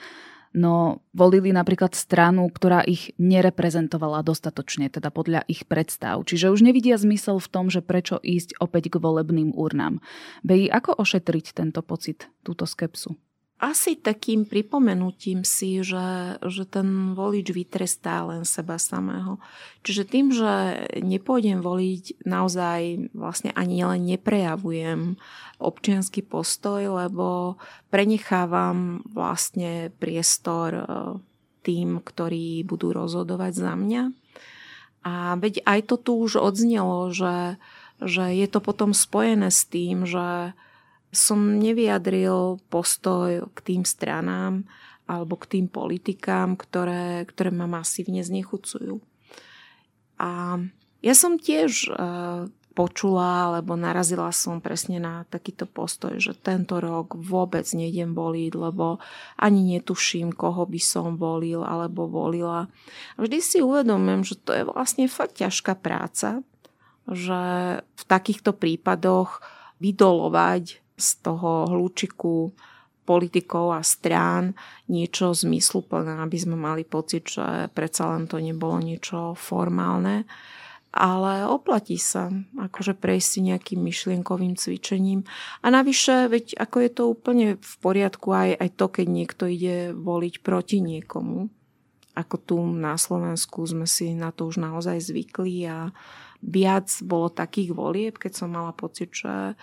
no 0.54 1.02
volili 1.10 1.50
napríklad 1.50 1.92
stranu, 1.92 2.46
ktorá 2.48 2.80
ich 2.86 3.12
nereprezentovala 3.18 4.22
dostatočne, 4.22 4.88
teda 4.88 5.10
podľa 5.10 5.42
ich 5.50 5.66
predstav. 5.66 6.22
Čiže 6.22 6.54
už 6.54 6.62
nevidia 6.62 6.96
zmysel 6.96 7.42
v 7.42 7.50
tom, 7.50 7.66
že 7.68 7.82
prečo 7.82 8.22
ísť 8.22 8.62
opäť 8.62 8.94
k 8.94 9.02
volebným 9.02 9.52
urnám. 9.52 9.98
Bej, 10.46 10.70
ako 10.70 10.94
ošetriť 10.96 11.52
tento 11.52 11.82
pocit, 11.82 12.30
túto 12.46 12.64
skepsu? 12.64 13.18
Asi 13.62 13.94
takým 13.94 14.44
pripomenutím 14.50 15.46
si, 15.46 15.78
že, 15.86 16.36
že 16.42 16.64
ten 16.66 17.14
volič 17.14 17.54
vytrestá 17.54 18.26
len 18.26 18.42
seba 18.42 18.82
samého. 18.82 19.38
Čiže 19.86 20.02
tým, 20.10 20.26
že 20.34 20.84
nepôjdem 20.98 21.62
voliť, 21.62 22.26
naozaj 22.26 23.14
vlastne 23.14 23.54
ani 23.54 23.86
len 23.86 24.02
neprejavujem 24.10 25.14
občianský 25.62 26.26
postoj, 26.26 26.82
lebo 26.82 27.56
prenechávam 27.94 29.06
vlastne 29.06 29.94
priestor 30.02 30.68
e, 30.74 30.82
tým, 31.62 32.02
ktorí 32.02 32.66
budú 32.66 32.90
rozhodovať 32.90 33.52
za 33.54 33.72
mňa. 33.78 34.02
A 35.06 35.38
veď 35.38 35.62
aj 35.62 35.80
to 35.94 35.96
tu 35.96 36.18
už 36.18 36.42
odznelo, 36.42 37.12
že, 37.14 37.60
že 38.02 38.34
je 38.34 38.46
to 38.50 38.58
potom 38.58 38.90
spojené 38.90 39.54
s 39.54 39.62
tým, 39.68 40.08
že 40.08 40.58
som 41.14 41.56
nevyjadril 41.56 42.58
postoj 42.68 43.48
k 43.54 43.58
tým 43.62 43.82
stranám 43.86 44.66
alebo 45.04 45.38
k 45.38 45.58
tým 45.58 45.66
politikám, 45.68 46.56
ktoré, 46.58 47.24
ktoré 47.28 47.52
ma 47.52 47.68
masívne 47.68 48.24
znechucujú. 48.24 49.00
A 50.18 50.60
ja 51.04 51.14
som 51.14 51.36
tiež 51.36 51.88
e, 51.88 51.90
počula, 52.74 53.52
alebo 53.52 53.78
narazila 53.78 54.34
som 54.34 54.58
presne 54.58 54.98
na 54.98 55.28
takýto 55.30 55.64
postoj, 55.64 56.18
že 56.18 56.34
tento 56.34 56.82
rok 56.82 57.14
vôbec 57.14 57.64
nejdem 57.70 58.16
voliť, 58.16 58.52
lebo 58.58 58.98
ani 59.38 59.78
netuším, 59.78 60.34
koho 60.34 60.66
by 60.66 60.80
som 60.82 61.14
volil 61.14 61.62
alebo 61.62 62.10
volila. 62.10 62.66
Vždy 63.20 63.38
si 63.38 63.58
uvedomujem, 63.62 64.26
že 64.26 64.34
to 64.42 64.50
je 64.50 64.64
vlastne 64.66 65.06
fakt 65.06 65.38
ťažká 65.38 65.78
práca, 65.78 66.42
že 67.04 67.42
v 67.84 68.02
takýchto 68.08 68.56
prípadoch 68.56 69.44
vydolovať 69.78 70.83
z 70.94 71.08
toho 71.22 71.68
hľúčiku 71.70 72.54
politikov 73.04 73.76
a 73.76 73.84
strán 73.84 74.56
niečo 74.88 75.36
zmysluplné, 75.36 76.16
aby 76.24 76.38
sme 76.40 76.56
mali 76.56 76.82
pocit, 76.88 77.28
že 77.28 77.68
predsa 77.76 78.16
len 78.16 78.24
to 78.24 78.40
nebolo 78.40 78.80
niečo 78.80 79.36
formálne. 79.36 80.24
Ale 80.94 81.42
oplatí 81.50 81.98
sa 81.98 82.30
akože 82.54 82.94
prejsť 82.94 83.26
si 83.26 83.40
nejakým 83.50 83.82
myšlienkovým 83.82 84.54
cvičením. 84.54 85.26
A 85.60 85.66
navyše, 85.74 86.30
veď 86.30 86.54
ako 86.54 86.76
je 86.80 86.90
to 86.94 87.02
úplne 87.10 87.46
v 87.58 87.74
poriadku 87.82 88.30
aj, 88.30 88.50
aj 88.62 88.70
to, 88.78 88.86
keď 88.86 89.06
niekto 89.10 89.44
ide 89.50 89.90
voliť 89.90 90.34
proti 90.46 90.78
niekomu. 90.78 91.50
Ako 92.14 92.36
tu 92.38 92.62
na 92.62 92.94
Slovensku 92.94 93.66
sme 93.66 93.90
si 93.90 94.14
na 94.14 94.30
to 94.30 94.46
už 94.46 94.62
naozaj 94.62 95.02
zvykli 95.02 95.66
a 95.66 95.90
viac 96.46 96.86
bolo 97.02 97.26
takých 97.26 97.74
volieb, 97.74 98.14
keď 98.14 98.32
som 98.44 98.54
mala 98.54 98.70
pocit, 98.70 99.10
že, 99.10 99.58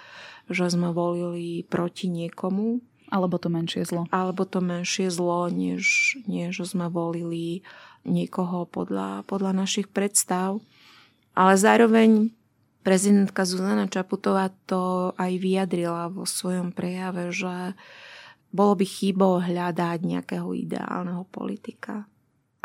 že 0.52 0.72
sme 0.72 0.92
volili 0.92 1.64
proti 1.66 2.12
niekomu. 2.12 2.84
Alebo 3.12 3.36
to 3.36 3.52
menšie 3.52 3.84
zlo. 3.84 4.08
Alebo 4.08 4.48
to 4.48 4.64
menšie 4.64 5.12
zlo, 5.12 5.52
než, 5.52 6.16
než 6.32 6.64
sme 6.64 6.88
volili 6.88 7.60
niekoho 8.08 8.64
podľa, 8.64 9.28
podľa 9.28 9.52
našich 9.52 9.92
predstav. 9.92 10.64
Ale 11.36 11.60
zároveň 11.60 12.32
prezidentka 12.82 13.44
Zuzana 13.44 13.92
Čaputová 13.92 14.50
to 14.66 15.14
aj 15.20 15.32
vyjadrila 15.38 16.08
vo 16.08 16.24
svojom 16.24 16.74
prejave, 16.74 17.30
že 17.36 17.76
bolo 18.52 18.76
by 18.76 18.86
chybou 18.86 19.40
hľadať 19.40 20.00
nejakého 20.04 20.52
ideálneho 20.52 21.24
politika. 21.32 22.08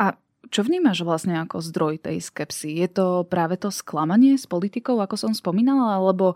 A 0.01 0.15
čo 0.51 0.63
vnímaš 0.63 1.03
vlastne 1.03 1.39
ako 1.39 1.63
zdroj 1.63 2.03
tej 2.03 2.19
skepsy? 2.19 2.83
Je 2.83 2.87
to 2.91 3.23
práve 3.27 3.55
to 3.55 3.71
sklamanie 3.71 4.35
s 4.35 4.47
politikou, 4.47 4.99
ako 4.99 5.15
som 5.15 5.31
spomínala, 5.31 5.95
alebo 5.95 6.35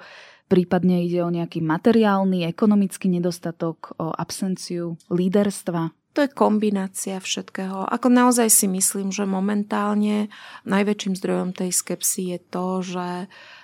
prípadne 0.51 1.07
ide 1.07 1.23
o 1.23 1.31
nejaký 1.31 1.63
materiálny, 1.63 2.43
ekonomický 2.43 3.07
nedostatok, 3.07 3.95
o 3.95 4.11
absenciu 4.11 4.99
líderstva? 5.07 5.95
To 6.11 6.27
je 6.27 6.35
kombinácia 6.35 7.15
všetkého. 7.23 7.87
Ako 7.87 8.11
naozaj 8.11 8.51
si 8.51 8.67
myslím, 8.67 9.15
že 9.15 9.23
momentálne 9.23 10.27
najväčším 10.67 11.15
zdrojom 11.15 11.55
tej 11.55 11.71
skepsy 11.71 12.35
je 12.35 12.39
to, 12.51 12.67
že 12.83 13.07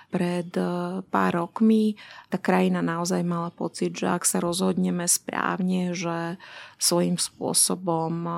pred 0.08 0.48
e, 0.56 0.64
pár 1.04 1.32
rokmi. 1.36 1.94
Tá 2.32 2.40
krajina 2.40 2.80
naozaj 2.80 3.20
mala 3.24 3.52
pocit, 3.52 3.92
že 3.92 4.08
ak 4.08 4.24
sa 4.24 4.40
rozhodneme 4.40 5.04
správne, 5.04 5.92
že 5.92 6.40
svojím 6.80 7.20
spôsobom 7.20 8.12
e, 8.24 8.32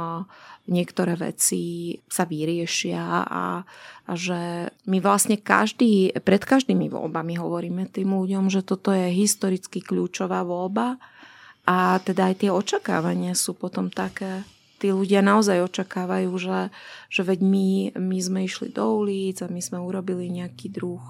niektoré 0.70 1.14
veci 1.18 1.96
sa 2.10 2.26
vyriešia 2.26 3.02
a, 3.26 3.62
a 4.06 4.12
že 4.14 4.70
my 4.86 4.98
vlastne 4.98 5.38
každý, 5.38 6.14
pred 6.22 6.42
každými 6.42 6.90
voľbami 6.90 7.38
hovoríme 7.38 7.90
tým 7.90 8.14
ľuďom, 8.14 8.50
že 8.50 8.66
toto 8.66 8.90
je 8.90 9.10
historicky 9.10 9.82
kľúčová 9.82 10.42
voľba 10.42 10.98
a 11.66 12.02
teda 12.02 12.34
aj 12.34 12.46
tie 12.46 12.50
očakávania 12.50 13.34
sú 13.38 13.54
potom 13.54 13.90
také, 13.90 14.42
tí 14.82 14.90
ľudia 14.90 15.22
naozaj 15.22 15.70
očakávajú, 15.70 16.30
že, 16.38 16.60
že 17.12 17.22
veď 17.22 17.38
my, 17.42 17.68
my 17.98 18.18
sme 18.18 18.40
išli 18.46 18.74
do 18.74 19.04
ulic 19.04 19.42
a 19.44 19.50
my 19.50 19.60
sme 19.62 19.78
urobili 19.78 20.30
nejaký 20.30 20.70
druh 20.70 21.02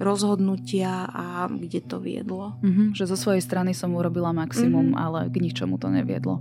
rozhodnutia 0.00 1.04
a 1.06 1.46
kde 1.46 1.84
to 1.84 2.00
viedlo. 2.00 2.56
Mm-hmm, 2.64 2.96
že 2.96 3.04
zo 3.04 3.20
svojej 3.20 3.44
strany 3.44 3.76
som 3.76 3.92
urobila 3.92 4.32
maximum, 4.32 4.96
mm-hmm. 4.96 5.04
ale 5.04 5.20
k 5.28 5.36
ničomu 5.44 5.76
to 5.76 5.92
neviedlo. 5.92 6.40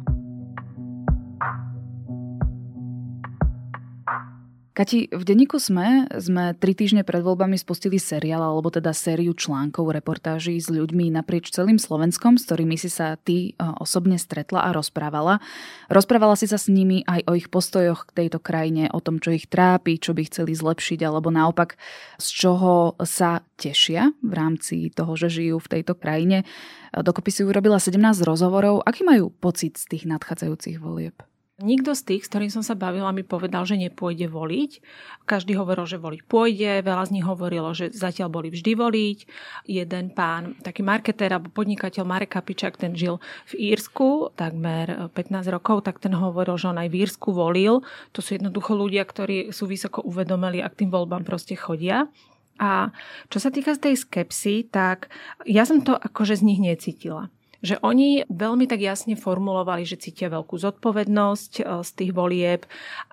Kati, 4.79 5.11
v 5.11 5.23
denníku 5.27 5.59
SME 5.59 6.07
sme 6.23 6.55
tri 6.55 6.71
týždne 6.71 7.03
pred 7.03 7.19
voľbami 7.19 7.59
spustili 7.59 7.99
seriál, 7.99 8.39
alebo 8.39 8.71
teda 8.71 8.95
sériu 8.95 9.35
článkov, 9.35 9.91
reportáží 9.91 10.55
s 10.55 10.71
ľuďmi 10.71 11.11
naprieč 11.11 11.51
celým 11.51 11.75
Slovenskom, 11.75 12.39
s 12.39 12.47
ktorými 12.47 12.79
si 12.79 12.87
sa 12.87 13.19
ty 13.19 13.51
e, 13.51 13.59
osobne 13.59 14.15
stretla 14.15 14.63
a 14.63 14.71
rozprávala. 14.71 15.43
Rozprávala 15.91 16.39
si 16.39 16.47
sa 16.47 16.55
s 16.55 16.71
nimi 16.71 17.03
aj 17.03 17.27
o 17.27 17.35
ich 17.35 17.51
postojoch 17.51 18.07
k 18.07 18.23
tejto 18.23 18.39
krajine, 18.39 18.87
o 18.95 19.03
tom, 19.03 19.19
čo 19.19 19.35
ich 19.35 19.51
trápi, 19.51 19.99
čo 19.99 20.15
by 20.15 20.23
chceli 20.31 20.55
zlepšiť, 20.55 21.03
alebo 21.03 21.27
naopak 21.27 21.75
z 22.15 22.27
čoho 22.39 22.95
sa 23.03 23.43
tešia 23.59 24.15
v 24.23 24.31
rámci 24.31 24.95
toho, 24.95 25.11
že 25.19 25.27
žijú 25.27 25.59
v 25.59 25.71
tejto 25.75 25.91
krajine. 25.91 26.47
E, 26.95 27.03
dokopy 27.03 27.35
si 27.35 27.43
urobila 27.43 27.83
17 27.83 27.99
rozhovorov. 28.23 28.87
Aký 28.87 29.03
majú 29.03 29.27
pocit 29.27 29.75
z 29.75 29.91
tých 29.91 30.07
nadchádzajúcich 30.07 30.79
volieb? 30.79 31.19
Nikto 31.59 31.91
z 31.91 32.01
tých, 32.07 32.23
s 32.23 32.31
ktorým 32.31 32.47
som 32.47 32.63
sa 32.63 32.71
bavila, 32.71 33.11
mi 33.11 33.19
povedal, 33.19 33.67
že 33.67 33.75
nepôjde 33.75 34.31
voliť. 34.31 34.71
Každý 35.27 35.59
hovoril, 35.59 35.83
že 35.91 35.99
voliť 35.99 36.21
pôjde, 36.23 36.79
veľa 36.87 37.03
z 37.11 37.19
nich 37.19 37.27
hovorilo, 37.27 37.75
že 37.75 37.91
zatiaľ 37.91 38.31
boli 38.31 38.47
vždy 38.47 38.79
voliť. 38.79 39.17
Jeden 39.67 40.15
pán, 40.15 40.55
taký 40.63 40.87
marketér 40.87 41.35
alebo 41.35 41.51
podnikateľ 41.51 42.07
Marek 42.07 42.31
Kapičak, 42.31 42.79
ten 42.79 42.95
žil 42.95 43.19
v 43.51 43.75
Írsku 43.75 44.31
takmer 44.39 45.11
15 45.11 45.51
rokov, 45.51 45.83
tak 45.83 45.99
ten 45.99 46.15
hovoril, 46.15 46.55
že 46.55 46.71
on 46.71 46.79
aj 46.79 46.87
v 46.95 47.03
Írsku 47.03 47.35
volil. 47.35 47.83
To 48.15 48.23
sú 48.23 48.39
jednoducho 48.39 48.71
ľudia, 48.79 49.03
ktorí 49.03 49.51
sú 49.51 49.67
vysoko 49.67 49.99
uvedomeli 49.99 50.63
a 50.63 50.71
k 50.71 50.87
tým 50.87 50.95
voľbám 50.95 51.27
proste 51.27 51.59
chodia. 51.59 52.07
A 52.55 52.95
čo 53.27 53.43
sa 53.43 53.51
týka 53.51 53.75
tej 53.75 53.99
skepsy, 53.99 54.63
tak 54.71 55.11
ja 55.43 55.67
som 55.67 55.83
to 55.83 55.91
akože 55.91 56.39
z 56.39 56.43
nich 56.47 56.63
necítila 56.63 57.27
že 57.59 57.75
oni 57.83 58.23
veľmi 58.31 58.65
tak 58.71 58.79
jasne 58.79 59.19
formulovali, 59.19 59.83
že 59.83 59.99
cítia 59.99 60.31
veľkú 60.31 60.55
zodpovednosť 60.55 61.51
e, 61.59 61.63
z 61.83 61.89
tých 61.91 62.11
volieb 62.15 62.63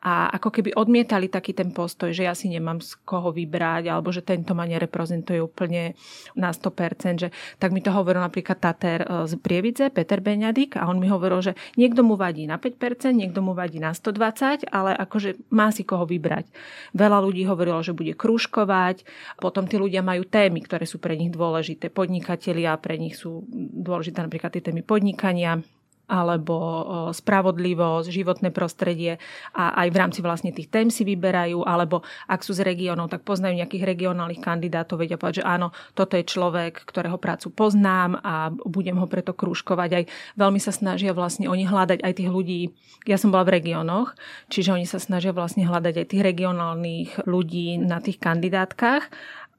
a 0.06 0.30
ako 0.38 0.48
keby 0.54 0.70
odmietali 0.78 1.26
taký 1.26 1.50
ten 1.50 1.74
postoj, 1.74 2.14
že 2.14 2.30
ja 2.30 2.34
si 2.38 2.46
nemám 2.46 2.78
z 2.78 2.94
koho 3.02 3.34
vybrať 3.34 3.90
alebo 3.90 4.14
že 4.14 4.22
tento 4.22 4.54
ma 4.54 4.62
nereprezentuje 4.70 5.42
úplne 5.42 5.98
na 6.38 6.54
100%. 6.54 7.26
Že, 7.26 7.28
tak 7.58 7.74
mi 7.74 7.82
to 7.82 7.90
hovoril 7.90 8.22
napríklad 8.22 8.62
Tater 8.62 9.02
e, 9.02 9.26
z 9.26 9.34
Prievidze, 9.42 9.90
Peter 9.90 10.22
Beňadik 10.22 10.78
a 10.78 10.86
on 10.86 11.02
mi 11.02 11.10
hovoril, 11.10 11.42
že 11.42 11.52
niekto 11.74 12.06
mu 12.06 12.14
vadí 12.14 12.46
na 12.46 12.62
5%, 12.62 13.10
niekto 13.18 13.42
mu 13.42 13.50
vadí 13.50 13.82
na 13.82 13.90
120, 13.90 14.70
ale 14.70 14.94
akože 14.94 15.50
má 15.50 15.74
si 15.74 15.82
koho 15.82 16.06
vybrať. 16.06 16.46
Veľa 16.94 17.18
ľudí 17.18 17.42
hovorilo, 17.50 17.82
že 17.82 17.90
bude 17.90 18.14
krúžkovať, 18.14 19.02
potom 19.42 19.66
tí 19.66 19.74
ľudia 19.74 20.06
majú 20.06 20.22
témy, 20.22 20.62
ktoré 20.62 20.86
sú 20.86 21.02
pre 21.02 21.18
nich 21.18 21.34
dôležité. 21.34 21.90
Podnikatelia 21.90 22.78
pre 22.78 22.94
nich 22.94 23.18
sú 23.18 23.42
dôležité 23.74 24.22
napríklad 24.36 24.52
tie 24.52 24.68
témy 24.68 24.84
podnikania, 24.84 25.64
alebo 26.06 26.86
spravodlivosť, 27.10 28.14
životné 28.14 28.54
prostredie 28.54 29.18
a 29.56 29.74
aj 29.80 29.88
v 29.90 29.96
rámci 29.98 30.20
vlastne 30.22 30.54
tých 30.54 30.70
tém 30.70 30.86
si 30.86 31.02
vyberajú, 31.02 31.66
alebo 31.66 32.06
ak 32.30 32.46
sú 32.46 32.54
z 32.54 32.62
regiónov, 32.62 33.10
tak 33.10 33.26
poznajú 33.26 33.58
nejakých 33.58 33.96
regionálnych 33.96 34.38
kandidátov, 34.38 35.02
vedia 35.02 35.18
povedať, 35.18 35.42
že 35.42 35.48
áno, 35.48 35.74
toto 35.98 36.14
je 36.14 36.22
človek, 36.22 36.84
ktorého 36.86 37.18
prácu 37.18 37.50
poznám 37.50 38.22
a 38.22 38.54
budem 38.54 38.94
ho 39.00 39.10
preto 39.10 39.34
krúžkovať. 39.34 39.90
Aj 39.96 40.04
veľmi 40.38 40.62
sa 40.62 40.70
snažia 40.70 41.10
vlastne 41.10 41.50
oni 41.50 41.66
hľadať 41.66 41.98
aj 42.04 42.12
tých 42.12 42.30
ľudí, 42.30 42.70
ja 43.08 43.18
som 43.18 43.34
bola 43.34 43.42
v 43.42 43.58
regiónoch, 43.58 44.14
čiže 44.46 44.78
oni 44.78 44.86
sa 44.86 45.02
snažia 45.02 45.34
vlastne 45.34 45.66
hľadať 45.66 45.94
aj 45.96 46.06
tých 46.06 46.22
regionálnych 46.22 47.26
ľudí 47.26 47.82
na 47.82 47.98
tých 47.98 48.22
kandidátkach 48.22 49.10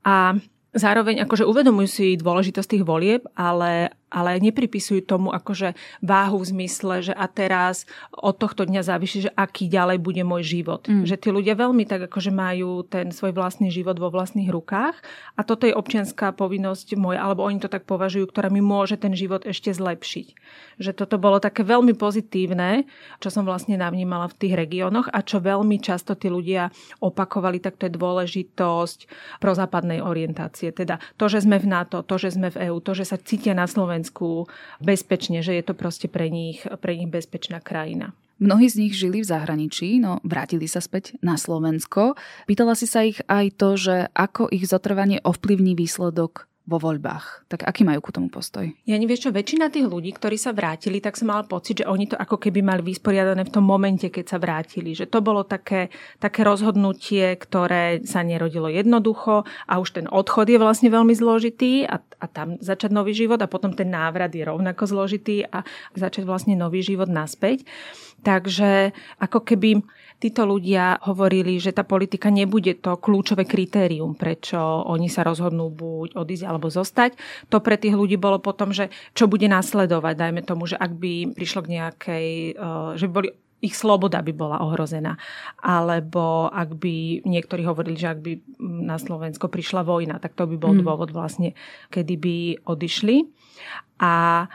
a 0.08 0.40
Zároveň 0.78 1.26
akože 1.26 1.48
uvedomujú 1.48 1.90
si 1.90 2.08
dôležitosť 2.22 2.70
tých 2.70 2.84
volieb, 2.86 3.26
ale 3.34 3.98
ale 4.08 4.40
nepripisujú 4.40 5.04
tomu 5.04 5.36
akože 5.36 5.76
váhu 6.00 6.40
v 6.40 6.50
zmysle, 6.56 7.12
že 7.12 7.14
a 7.14 7.28
teraz 7.28 7.84
od 8.16 8.40
tohto 8.40 8.64
dňa 8.64 8.82
závisí, 8.84 9.28
že 9.28 9.32
aký 9.36 9.68
ďalej 9.68 10.00
bude 10.00 10.24
môj 10.24 10.48
život. 10.48 10.88
Mm. 10.88 11.04
Že 11.04 11.16
tí 11.20 11.30
ľudia 11.30 11.56
veľmi 11.60 11.84
tak 11.84 12.08
akože 12.08 12.32
majú 12.32 12.88
ten 12.88 13.12
svoj 13.12 13.36
vlastný 13.36 13.68
život 13.68 14.00
vo 14.00 14.08
vlastných 14.08 14.48
rukách 14.48 14.96
a 15.36 15.42
toto 15.44 15.68
je 15.68 15.76
občianská 15.76 16.32
povinnosť 16.32 16.96
moja, 16.96 17.20
alebo 17.20 17.44
oni 17.44 17.60
to 17.60 17.68
tak 17.68 17.84
považujú, 17.84 18.32
ktorá 18.32 18.48
mi 18.48 18.64
môže 18.64 18.96
ten 18.96 19.12
život 19.12 19.44
ešte 19.44 19.76
zlepšiť. 19.76 20.28
Že 20.80 20.92
toto 20.96 21.20
bolo 21.20 21.44
také 21.44 21.68
veľmi 21.68 21.92
pozitívne, 22.00 22.88
čo 23.20 23.28
som 23.28 23.44
vlastne 23.44 23.76
navnímala 23.76 24.32
v 24.32 24.38
tých 24.40 24.54
regiónoch 24.56 25.12
a 25.12 25.20
čo 25.20 25.44
veľmi 25.44 25.84
často 25.84 26.16
tí 26.16 26.32
ľudia 26.32 26.72
opakovali, 27.04 27.60
tak 27.60 27.76
to 27.76 27.92
je 27.92 27.98
dôležitosť 27.98 29.00
prozápadnej 29.44 30.00
orientácie. 30.00 30.72
Teda 30.72 31.02
to, 31.20 31.28
že 31.28 31.44
sme 31.44 31.60
v 31.60 31.68
NATO, 31.68 32.06
to, 32.08 32.16
že 32.16 32.40
sme 32.40 32.48
v 32.54 32.72
EÚ, 32.72 32.80
to, 32.80 32.96
že 32.96 33.04
sa 33.10 33.18
cítia 33.20 33.52
na 33.52 33.68
Slovensku 33.68 33.97
bezpečne, 34.84 35.42
že 35.42 35.58
je 35.58 35.64
to 35.66 35.74
proste 35.74 36.12
pre 36.12 36.30
nich, 36.30 36.62
pre 36.84 36.94
nich 36.94 37.10
bezpečná 37.10 37.58
krajina. 37.64 38.14
Mnohí 38.38 38.70
z 38.70 38.86
nich 38.86 38.94
žili 38.94 39.26
v 39.26 39.30
zahraničí, 39.34 39.98
no 39.98 40.22
vrátili 40.22 40.70
sa 40.70 40.78
späť 40.78 41.18
na 41.26 41.42
Slovensko. 41.42 42.14
Pýtala 42.46 42.78
si 42.78 42.86
sa 42.86 43.02
ich 43.02 43.18
aj 43.26 43.58
to, 43.58 43.74
že 43.74 43.96
ako 44.14 44.54
ich 44.54 44.70
zotrvanie 44.70 45.18
ovplyvní 45.26 45.74
výsledok 45.74 46.46
vo 46.68 46.78
voľbách. 46.84 47.48
Tak 47.48 47.64
aký 47.64 47.88
majú 47.88 48.04
ku 48.04 48.12
tomu 48.12 48.28
postoj? 48.28 48.68
Ja 48.84 49.00
neviem, 49.00 49.16
čo 49.16 49.32
väčšina 49.32 49.72
tých 49.72 49.88
ľudí, 49.88 50.12
ktorí 50.12 50.36
sa 50.36 50.52
vrátili, 50.52 51.00
tak 51.00 51.16
som 51.16 51.32
mala 51.32 51.48
pocit, 51.48 51.80
že 51.80 51.88
oni 51.88 52.12
to 52.12 52.20
ako 52.20 52.36
keby 52.36 52.60
mali 52.60 52.84
vysporiadané 52.84 53.48
v 53.48 53.54
tom 53.56 53.64
momente, 53.64 54.12
keď 54.12 54.36
sa 54.36 54.38
vrátili. 54.38 54.92
Že 54.92 55.08
to 55.08 55.24
bolo 55.24 55.48
také, 55.48 55.88
také 56.20 56.44
rozhodnutie, 56.44 57.40
ktoré 57.40 58.04
sa 58.04 58.20
nerodilo 58.20 58.68
jednoducho 58.68 59.48
a 59.64 59.74
už 59.80 60.04
ten 60.04 60.08
odchod 60.12 60.52
je 60.52 60.60
vlastne 60.60 60.92
veľmi 60.92 61.16
zložitý 61.16 61.88
a, 61.88 62.04
a 62.04 62.26
tam 62.28 62.60
začať 62.60 62.92
nový 62.92 63.16
život 63.16 63.40
a 63.40 63.48
potom 63.48 63.72
ten 63.72 63.88
návrat 63.88 64.36
je 64.36 64.44
rovnako 64.44 64.84
zložitý 64.92 65.48
a 65.48 65.64
začať 65.96 66.28
vlastne 66.28 66.60
nový 66.60 66.84
život 66.84 67.08
naspäť. 67.08 67.64
Takže 68.28 68.92
ako 69.24 69.40
keby 69.48 69.88
títo 70.18 70.50
ľudia 70.50 70.98
hovorili, 71.06 71.62
že 71.62 71.74
tá 71.74 71.86
politika 71.86 72.34
nebude 72.34 72.74
to 72.82 72.98
kľúčové 72.98 73.46
kritérium, 73.46 74.18
prečo 74.18 74.58
oni 74.90 75.08
sa 75.08 75.22
rozhodnú 75.22 75.70
buď 75.70 76.18
odísť 76.18 76.46
alebo 76.58 76.74
zostať. 76.74 77.14
To 77.54 77.62
pre 77.62 77.78
tých 77.78 77.94
ľudí 77.94 78.18
bolo 78.18 78.42
potom, 78.42 78.74
že 78.74 78.90
čo 79.14 79.30
bude 79.30 79.46
následovať, 79.46 80.18
dajme 80.18 80.42
tomu, 80.42 80.66
že 80.66 80.74
ak 80.74 80.98
by 80.98 81.38
prišlo 81.38 81.62
k 81.64 81.72
nejakej, 81.78 82.28
eh, 82.58 82.90
že 82.98 83.06
by 83.08 83.14
boli 83.14 83.30
ich 83.58 83.74
sloboda 83.74 84.22
by 84.22 84.34
bola 84.38 84.62
ohrozená. 84.62 85.18
Alebo 85.66 86.46
ak 86.54 86.78
by 86.78 87.26
niektorí 87.26 87.66
hovorili, 87.66 87.98
že 87.98 88.14
ak 88.14 88.20
by 88.22 88.32
na 88.62 89.02
Slovensko 89.02 89.50
prišla 89.50 89.82
vojna, 89.82 90.22
tak 90.22 90.38
to 90.38 90.46
by 90.46 90.62
bol 90.62 90.78
mm. 90.78 90.86
dôvod 90.86 91.10
vlastne, 91.10 91.58
kedy 91.90 92.16
by 92.22 92.38
odišli. 92.70 93.26
A 93.98 94.46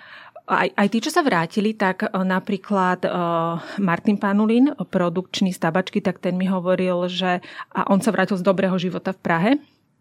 aj, 0.46 0.68
aj 0.74 0.86
tí, 0.90 0.98
čo 1.02 1.10
sa 1.10 1.22
vrátili, 1.22 1.74
tak 1.74 2.02
e, 2.02 2.08
napríklad 2.10 3.06
uh, 3.06 3.62
Martin 3.78 4.18
Panulin, 4.18 4.74
produkčný 4.74 5.54
stabačky, 5.54 6.02
tak 6.02 6.18
ten 6.18 6.34
mi 6.34 6.50
hovoril, 6.50 7.06
že 7.06 7.38
a 7.70 7.80
on 7.90 8.02
sa 8.02 8.10
vrátil 8.10 8.38
z 8.38 8.46
dobrého 8.46 8.74
života 8.74 9.14
v 9.14 9.22
Prahe, 9.22 9.50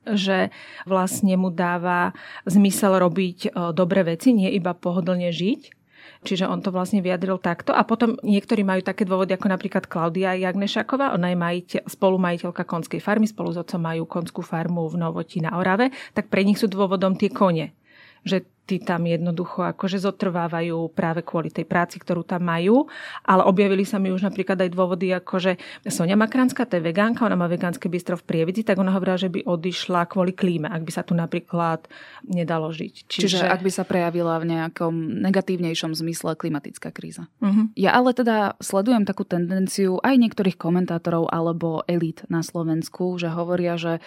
že 0.05 0.49
vlastne 0.89 1.37
mu 1.37 1.53
dáva 1.53 2.15
zmysel 2.49 2.97
robiť 2.97 3.39
uh, 3.51 3.71
dobré 3.71 4.05
veci, 4.05 4.33
nie 4.33 4.49
iba 4.53 4.73
pohodlne 4.73 5.29
žiť. 5.29 5.81
Čiže 6.21 6.45
on 6.45 6.61
to 6.61 6.69
vlastne 6.69 7.01
vyjadril 7.01 7.41
takto. 7.41 7.73
A 7.73 7.81
potom 7.81 8.13
niektorí 8.21 8.61
majú 8.61 8.85
také 8.85 9.09
dôvody, 9.09 9.33
ako 9.33 9.49
napríklad 9.49 9.89
Klaudia 9.89 10.37
Jagnešaková. 10.37 11.17
Ona 11.17 11.33
je 11.33 11.37
majiteľ, 11.37 11.81
spolumajiteľka 11.89 12.61
konskej 12.65 13.01
farmy, 13.01 13.25
spolu 13.25 13.53
s 13.53 13.61
otcom 13.61 13.81
majú 13.81 14.05
konskú 14.05 14.45
farmu 14.45 14.85
v 14.85 15.01
Novoti 15.01 15.41
na 15.41 15.57
Orave. 15.57 15.89
Tak 16.13 16.29
pre 16.29 16.45
nich 16.45 16.61
sú 16.61 16.69
dôvodom 16.69 17.17
tie 17.17 17.33
kone 17.33 17.73
že 18.21 18.45
tí 18.71 18.79
tam 18.79 19.03
jednoducho 19.03 19.67
akože 19.67 19.99
zotrvávajú 19.99 20.95
práve 20.95 21.27
kvôli 21.27 21.51
tej 21.51 21.67
práci, 21.67 21.99
ktorú 21.99 22.23
tam 22.23 22.47
majú. 22.47 22.87
Ale 23.27 23.43
objavili 23.43 23.83
sa 23.83 23.99
mi 23.99 24.15
už 24.15 24.23
napríklad 24.23 24.55
aj 24.63 24.71
dôvody, 24.71 25.11
ako 25.11 25.35
že 25.43 25.51
Sonia 25.91 26.15
Makránska, 26.15 26.63
to 26.63 26.79
je 26.79 26.87
vegánka, 26.87 27.27
ona 27.27 27.35
má 27.35 27.51
vegánske 27.51 27.91
bistro 27.91 28.15
v 28.15 28.23
Prievidzi, 28.23 28.63
tak 28.63 28.79
ona 28.79 28.95
hovorila, 28.95 29.19
že 29.19 29.27
by 29.27 29.43
odišla 29.43 30.07
kvôli 30.07 30.31
klíme, 30.31 30.71
ak 30.71 30.87
by 30.87 30.91
sa 30.95 31.03
tu 31.03 31.11
napríklad 31.11 31.83
nedalo 32.23 32.71
žiť. 32.71 33.11
Čiže, 33.11 33.27
Čiže 33.27 33.45
ak 33.51 33.59
by 33.59 33.71
sa 33.75 33.83
prejavila 33.83 34.39
v 34.39 34.55
nejakom 34.55 35.19
negatívnejšom 35.19 35.91
zmysle 35.91 36.39
klimatická 36.39 36.95
kríza. 36.95 37.27
Uh-huh. 37.43 37.67
Ja 37.75 37.99
ale 37.99 38.15
teda 38.15 38.55
sledujem 38.63 39.03
takú 39.03 39.27
tendenciu 39.27 39.99
aj 39.99 40.15
niektorých 40.15 40.55
komentátorov 40.55 41.27
alebo 41.27 41.83
elít 41.91 42.23
na 42.31 42.39
Slovensku, 42.39 43.19
že 43.19 43.27
hovoria, 43.27 43.75
že 43.75 43.99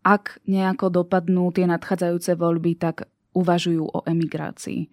ak 0.00 0.40
nejako 0.48 1.04
dopadnú 1.04 1.52
tie 1.52 1.68
nadchádzajúce 1.68 2.32
voľby, 2.40 2.72
tak 2.80 3.04
uvažujú 3.36 3.84
o 3.86 3.98
emigrácii. 4.06 4.90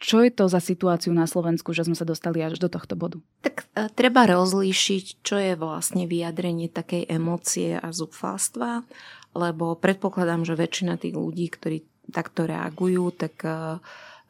Čo 0.00 0.24
je 0.24 0.32
to 0.32 0.48
za 0.48 0.64
situáciu 0.64 1.12
na 1.12 1.28
Slovensku, 1.28 1.76
že 1.76 1.84
sme 1.84 1.92
sa 1.92 2.08
dostali 2.08 2.40
až 2.40 2.56
do 2.56 2.72
tohto 2.72 2.96
bodu? 2.96 3.20
Tak 3.44 3.68
e, 3.76 3.92
treba 3.92 4.24
rozlíšiť, 4.24 5.20
čo 5.20 5.36
je 5.36 5.52
vlastne 5.60 6.08
vyjadrenie 6.08 6.72
takej 6.72 7.04
emócie 7.04 7.76
a 7.76 7.92
zúfalstva, 7.92 8.80
lebo 9.36 9.76
predpokladám, 9.76 10.48
že 10.48 10.56
väčšina 10.56 10.96
tých 10.96 11.12
ľudí, 11.12 11.52
ktorí 11.52 11.84
takto 12.08 12.48
reagujú, 12.48 13.12
tak 13.12 13.44
e, 13.44 13.76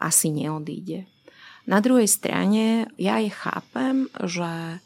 asi 0.02 0.34
neodíde. 0.34 1.06
Na 1.70 1.78
druhej 1.78 2.10
strane 2.10 2.90
ja 2.98 3.22
aj 3.22 3.28
chápem, 3.30 4.10
že 4.26 4.82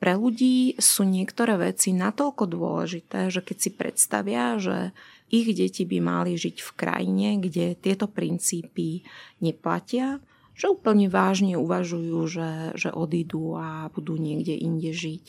pre 0.00 0.16
ľudí 0.16 0.80
sú 0.80 1.04
niektoré 1.04 1.60
veci 1.60 1.92
natoľko 1.92 2.48
dôležité, 2.48 3.28
že 3.28 3.44
keď 3.44 3.56
si 3.60 3.70
predstavia, 3.76 4.56
že 4.56 4.96
ich 5.28 5.52
deti 5.52 5.84
by 5.84 5.98
mali 6.00 6.40
žiť 6.40 6.56
v 6.64 6.70
krajine, 6.72 7.28
kde 7.36 7.76
tieto 7.76 8.08
princípy 8.08 9.04
neplatia, 9.44 10.18
že 10.56 10.72
úplne 10.72 11.12
vážne 11.12 11.60
uvažujú, 11.60 12.18
že, 12.26 12.50
že 12.80 12.88
odídu 12.90 13.60
a 13.60 13.92
budú 13.92 14.16
niekde 14.16 14.56
inde 14.56 14.90
žiť. 14.90 15.22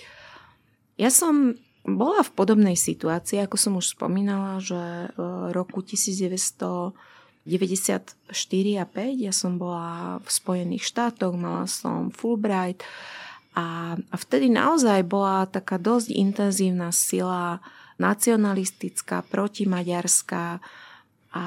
Ja 0.96 1.12
som 1.12 1.60
bola 1.84 2.24
v 2.24 2.32
podobnej 2.32 2.80
situácii, 2.80 3.44
ako 3.44 3.58
som 3.60 3.74
už 3.76 4.00
spomínala, 4.00 4.64
že 4.64 5.12
v 5.20 5.52
roku 5.52 5.84
1994 5.84 6.96
a 8.80 8.86
5 8.88 9.26
ja 9.28 9.34
som 9.36 9.60
bola 9.60 10.20
v 10.24 10.30
Spojených 10.32 10.88
štátoch, 10.88 11.36
mala 11.36 11.68
som 11.68 12.08
Fulbright 12.14 12.88
a, 13.52 14.00
a 14.00 14.16
vtedy 14.16 14.48
naozaj 14.48 15.04
bola 15.04 15.44
taká 15.48 15.76
dosť 15.76 16.16
intenzívna 16.16 16.96
sila 16.96 17.60
nacionalistická, 18.00 19.28
protimaďarská 19.28 20.64
a 21.32 21.46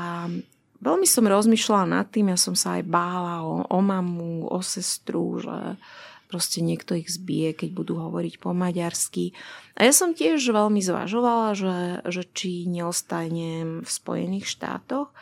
veľmi 0.84 1.06
som 1.08 1.24
rozmýšľala 1.24 1.86
nad 1.88 2.06
tým, 2.12 2.30
ja 2.30 2.38
som 2.38 2.52
sa 2.52 2.78
aj 2.78 2.84
bála 2.84 3.42
o, 3.42 3.64
o 3.64 3.78
mamu, 3.80 4.48
o 4.48 4.60
sestru, 4.60 5.40
že 5.40 5.80
proste 6.28 6.60
niekto 6.60 6.98
ich 6.98 7.08
zbije, 7.08 7.54
keď 7.54 7.70
budú 7.72 7.94
hovoriť 8.00 8.42
po 8.42 8.50
maďarsky. 8.52 9.32
A 9.78 9.86
ja 9.86 9.92
som 9.94 10.18
tiež 10.18 10.42
veľmi 10.42 10.82
zvažovala, 10.82 11.54
že, 11.54 11.76
že 12.10 12.22
či 12.34 12.66
neostanem 12.66 13.86
v 13.86 13.90
Spojených 13.90 14.50
štátoch, 14.50 15.14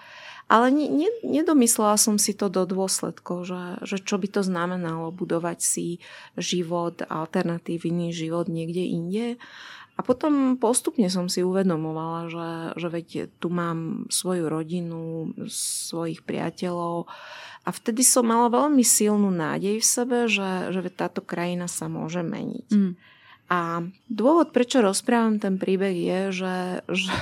ale 0.51 0.75
ne, 0.75 0.87
ne, 0.91 1.09
nedomyslela 1.23 1.97
som 1.97 2.17
si 2.17 2.35
to 2.35 2.51
do 2.51 2.67
dôsledkov, 2.67 3.47
že, 3.47 3.63
že 3.87 3.97
čo 4.03 4.19
by 4.19 4.29
to 4.29 4.41
znamenalo 4.43 5.15
budovať 5.15 5.59
si 5.63 5.87
život, 6.35 7.03
alternatívny 7.07 8.11
život 8.11 8.51
niekde 8.51 8.85
inde. 8.85 9.27
A 9.93 10.01
potom 10.01 10.57
postupne 10.57 11.13
som 11.13 11.29
si 11.29 11.45
uvedomovala, 11.45 12.21
že, 12.33 12.51
že 12.81 12.89
veď 12.89 13.09
tu 13.37 13.53
mám 13.53 14.09
svoju 14.09 14.49
rodinu, 14.49 15.31
svojich 15.53 16.25
priateľov 16.25 17.13
a 17.63 17.71
vtedy 17.71 18.03
som 18.03 18.27
mala 18.27 18.51
veľmi 18.51 18.83
silnú 18.83 19.31
nádej 19.31 19.79
v 19.79 19.87
sebe, 19.87 20.19
že, 20.27 20.75
že 20.75 20.81
táto 20.91 21.23
krajina 21.23 21.71
sa 21.71 21.87
môže 21.87 22.25
meniť. 22.25 22.69
Mm. 22.75 22.93
A 23.53 23.85
dôvod, 24.09 24.51
prečo 24.51 24.81
rozprávam 24.81 25.37
ten 25.37 25.61
príbeh 25.61 25.93
je, 25.95 26.21
že, 26.33 26.57
že 26.89 27.17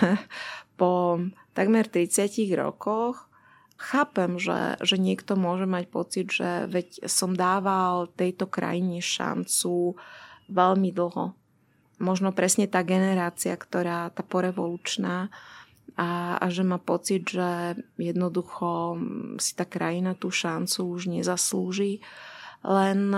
po 0.80 1.20
takmer 1.52 1.84
30 1.84 2.32
rokoch 2.56 3.28
chápem, 3.76 4.40
že, 4.40 4.80
že 4.80 4.96
niekto 4.96 5.36
môže 5.36 5.68
mať 5.68 5.84
pocit, 5.92 6.32
že 6.32 6.64
veď 6.72 7.04
som 7.04 7.36
dával 7.36 8.08
tejto 8.16 8.48
krajine 8.48 9.04
šancu 9.04 10.00
veľmi 10.48 10.88
dlho 10.96 11.36
možno 12.00 12.32
presne 12.32 12.64
tá 12.64 12.80
generácia, 12.80 13.52
ktorá 13.54 14.08
tá 14.10 14.24
porevolučná 14.24 15.28
a, 16.00 16.40
a 16.40 16.46
že 16.48 16.64
má 16.64 16.80
pocit, 16.80 17.28
že 17.28 17.76
jednoducho 18.00 18.96
si 19.36 19.52
tá 19.52 19.68
krajina 19.68 20.16
tú 20.16 20.32
šancu 20.32 20.96
už 20.96 21.12
nezaslúži. 21.12 22.00
Len 22.64 23.12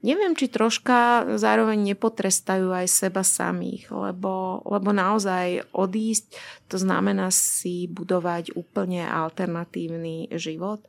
neviem, 0.00 0.36
či 0.36 0.52
troška 0.52 1.24
zároveň 1.38 1.94
nepotrestajú 1.94 2.72
aj 2.72 2.86
seba 2.88 3.22
samých, 3.24 3.88
lebo, 3.92 4.64
lebo 4.64 4.90
naozaj 4.92 5.70
odísť, 5.72 6.36
to 6.68 6.76
znamená 6.76 7.32
si 7.32 7.86
budovať 7.88 8.56
úplne 8.56 9.04
alternatívny 9.06 10.32
život. 10.36 10.84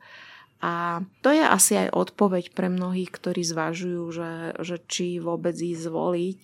A 0.58 1.06
to 1.22 1.30
je 1.30 1.44
asi 1.44 1.78
aj 1.86 1.94
odpoveď 1.94 2.50
pre 2.50 2.66
mnohých, 2.66 3.14
ktorí 3.14 3.46
zvažujú, 3.46 4.02
že, 4.10 4.32
že 4.58 4.76
či 4.90 5.22
vôbec 5.22 5.54
ísť 5.54 5.86
zvoliť 5.86 6.38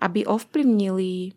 aby 0.00 0.24
ovplyvnili 0.24 1.36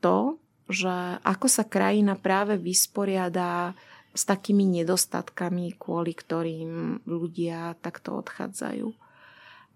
to, 0.00 0.40
že 0.68 1.20
ako 1.24 1.46
sa 1.48 1.64
krajina 1.64 2.16
práve 2.16 2.56
vysporiada 2.56 3.76
s 4.16 4.24
takými 4.24 4.64
nedostatkami, 4.64 5.76
kvôli 5.76 6.16
ktorým 6.16 7.04
ľudia 7.04 7.76
takto 7.84 8.16
odchádzajú. 8.18 8.88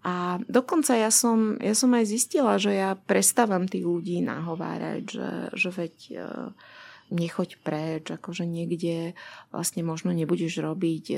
A 0.03 0.35
dokonca 0.51 0.99
ja 0.99 1.07
som, 1.07 1.55
ja 1.63 1.71
som 1.71 1.95
aj 1.95 2.11
zistila, 2.11 2.59
že 2.59 2.75
ja 2.75 2.99
prestávam 2.99 3.71
tých 3.71 3.87
ľudí 3.87 4.19
nahovárať, 4.19 5.03
že, 5.07 5.29
že 5.55 5.69
veď 5.71 5.95
e, 6.11 6.15
nechoď 7.15 7.49
preč, 7.63 8.11
akože 8.11 8.43
niekde 8.43 9.15
vlastne 9.55 9.79
možno 9.87 10.11
nebudeš 10.11 10.59
robiť 10.59 11.05
e, 11.07 11.17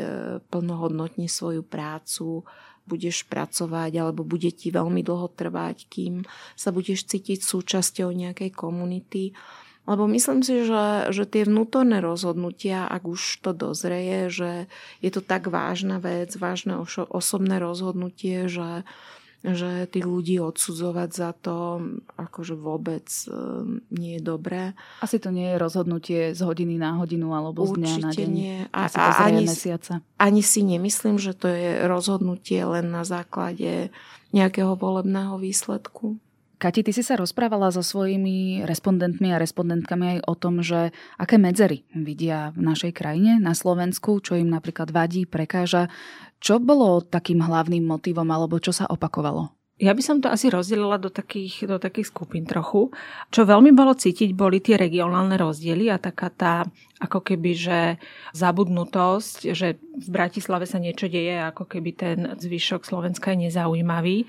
plnohodnotne 0.54 1.26
svoju 1.26 1.65
prácu, 1.65 2.45
budeš 2.86 3.26
pracovať 3.26 3.98
alebo 3.98 4.21
bude 4.21 4.54
ti 4.54 4.69
veľmi 4.69 5.02
dlho 5.02 5.34
trvať, 5.34 5.89
kým 5.89 6.21
sa 6.54 6.69
budeš 6.69 7.10
cítiť 7.10 7.41
súčasťou 7.41 8.13
nejakej 8.13 8.54
komunity. 8.54 9.34
Lebo 9.86 10.10
myslím 10.10 10.41
si, 10.41 10.65
že, 10.65 11.13
že 11.13 11.30
tie 11.30 11.45
vnútorné 11.45 12.02
rozhodnutia, 12.02 12.89
ak 12.89 13.06
už 13.06 13.21
to 13.45 13.54
dozreje, 13.54 14.34
že 14.34 14.52
je 15.06 15.10
to 15.13 15.21
tak 15.21 15.45
vážna 15.45 16.02
vec, 16.02 16.34
vážne 16.34 16.82
osobné 17.13 17.62
rozhodnutie, 17.62 18.50
že, 18.50 18.82
že 19.45 19.86
tých 19.86 20.10
ľudí 20.10 20.41
odsudzovať 20.41 21.10
za 21.13 21.32
to 21.38 21.86
akože 22.17 22.58
vôbec 22.58 23.06
um, 23.30 23.78
nie 23.93 24.17
je 24.17 24.21
dobré. 24.26 24.74
Asi 25.06 25.21
to 25.21 25.30
nie 25.30 25.54
je 25.54 25.62
rozhodnutie 25.62 26.21
z 26.34 26.41
hodiny 26.41 26.82
na 26.82 26.98
hodinu 26.98 27.38
alebo 27.38 27.69
z 27.69 27.78
dňa 27.78 27.93
na 28.02 28.12
deň. 28.12 28.30
nie. 28.34 28.58
A, 28.74 28.89
a 28.89 29.30
ani, 29.30 29.45
ani 30.17 30.41
si 30.41 30.62
nemyslím, 30.65 31.21
že 31.21 31.38
to 31.38 31.45
je 31.45 31.86
rozhodnutie 31.86 32.58
len 32.65 32.89
na 32.89 33.06
základe 33.06 33.93
nejakého 34.34 34.74
volebného 34.74 35.38
výsledku. 35.38 36.17
Kati, 36.56 36.88
ty 36.88 36.91
si 36.96 37.04
sa 37.04 37.20
rozprávala 37.20 37.68
so 37.72 37.84
svojimi 37.84 38.63
respondentmi 38.63 39.32
a 39.32 39.41
respondentkami 39.41 40.06
aj 40.15 40.20
o 40.28 40.34
tom, 40.36 40.63
že 40.63 40.96
aké 41.20 41.36
medzery 41.39 41.88
vidia 41.91 42.52
v 42.56 42.63
našej 42.63 42.91
krajine, 42.96 43.39
na 43.39 43.56
Slovensku, 43.56 44.20
čo 44.24 44.36
im 44.39 44.52
napríklad 44.52 44.91
vadí, 44.91 45.28
prekáža. 45.28 45.91
Čo 46.44 46.60
bolo 46.60 47.00
takým 47.04 47.44
hlavným 47.44 47.84
motivom 47.84 48.28
alebo 48.28 48.60
čo 48.60 48.76
sa 48.76 48.88
opakovalo? 48.88 49.55
Ja 49.76 49.92
by 49.92 50.00
som 50.00 50.24
to 50.24 50.32
asi 50.32 50.48
rozdelila 50.48 50.96
do 50.96 51.12
takých, 51.12 51.68
do 51.68 51.76
takých 51.76 52.08
skupín 52.08 52.48
trochu. 52.48 52.96
Čo 53.28 53.44
veľmi 53.44 53.76
bolo 53.76 53.92
cítiť, 53.92 54.32
boli 54.32 54.64
tie 54.64 54.80
regionálne 54.80 55.36
rozdiely 55.36 55.92
a 55.92 56.00
taká 56.00 56.32
tá 56.32 56.64
ako 57.04 57.20
keby, 57.20 57.52
že 57.52 57.80
zabudnutosť, 58.32 59.52
že 59.52 59.76
v 59.76 60.08
Bratislave 60.08 60.64
sa 60.64 60.80
niečo 60.80 61.12
deje, 61.12 61.44
ako 61.44 61.68
keby 61.68 61.92
ten 61.92 62.18
zvyšok 62.40 62.88
Slovenska 62.88 63.36
je 63.36 63.52
nezaujímavý. 63.52 64.24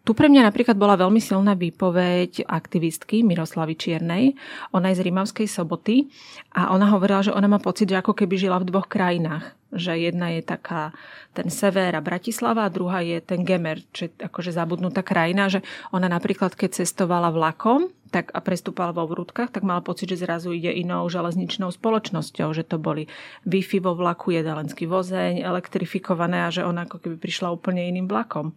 Tu 0.00 0.10
pre 0.16 0.32
mňa 0.32 0.48
napríklad 0.48 0.80
bola 0.80 0.96
veľmi 0.96 1.20
silná 1.20 1.52
výpoveď 1.52 2.48
aktivistky 2.48 3.20
Miroslavy 3.20 3.76
Čiernej. 3.76 4.32
Ona 4.72 4.96
je 4.96 4.98
z 5.02 5.12
Rímavskej 5.12 5.44
soboty 5.44 6.08
a 6.56 6.72
ona 6.72 6.88
hovorila, 6.88 7.20
že 7.20 7.36
ona 7.36 7.52
má 7.52 7.60
pocit, 7.60 7.92
že 7.92 8.00
ako 8.00 8.16
keby 8.16 8.40
žila 8.40 8.56
v 8.64 8.72
dvoch 8.72 8.88
krajinách 8.88 9.55
že 9.76 9.96
jedna 9.96 10.32
je 10.36 10.42
taká 10.42 10.96
ten 11.36 11.52
sever 11.52 11.92
a 11.94 12.04
Bratislava 12.04 12.66
a 12.66 12.72
druhá 12.72 13.00
je 13.04 13.20
ten 13.20 13.44
Gemer, 13.44 13.84
je 13.92 14.08
akože 14.08 14.52
zabudnutá 14.52 15.04
krajina, 15.04 15.52
že 15.52 15.60
ona 15.92 16.08
napríklad 16.08 16.56
keď 16.56 16.82
cestovala 16.84 17.30
vlakom 17.30 17.92
tak 18.10 18.30
a 18.32 18.40
prestúpala 18.40 18.94
vo 18.94 19.04
vrútkach, 19.04 19.50
tak 19.50 19.66
mala 19.66 19.82
pocit, 19.82 20.08
že 20.14 20.22
zrazu 20.22 20.54
ide 20.54 20.70
inou 20.70 21.04
železničnou 21.10 21.74
spoločnosťou, 21.74 22.54
že 22.54 22.62
to 22.62 22.78
boli 22.78 23.10
Wi-Fi 23.44 23.82
vo 23.82 23.98
vlaku, 23.98 24.30
jedalenský 24.30 24.86
vozeň, 24.86 25.42
elektrifikované 25.42 26.46
a 26.46 26.54
že 26.54 26.62
ona 26.62 26.86
ako 26.86 27.02
keby 27.02 27.16
prišla 27.18 27.50
úplne 27.50 27.82
iným 27.82 28.06
vlakom 28.06 28.54